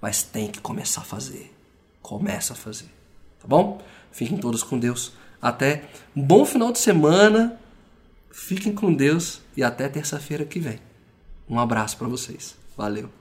[0.00, 1.54] Mas tem que começar a fazer.
[2.02, 2.90] Começa a fazer.
[3.40, 3.80] Tá bom?
[4.10, 5.12] Fiquem todos com Deus.
[5.40, 5.84] Até
[6.14, 7.58] um bom final de semana.
[8.30, 10.78] Fiquem com Deus e até terça-feira que vem.
[11.48, 12.56] Um abraço para vocês.
[12.76, 13.18] Valeu.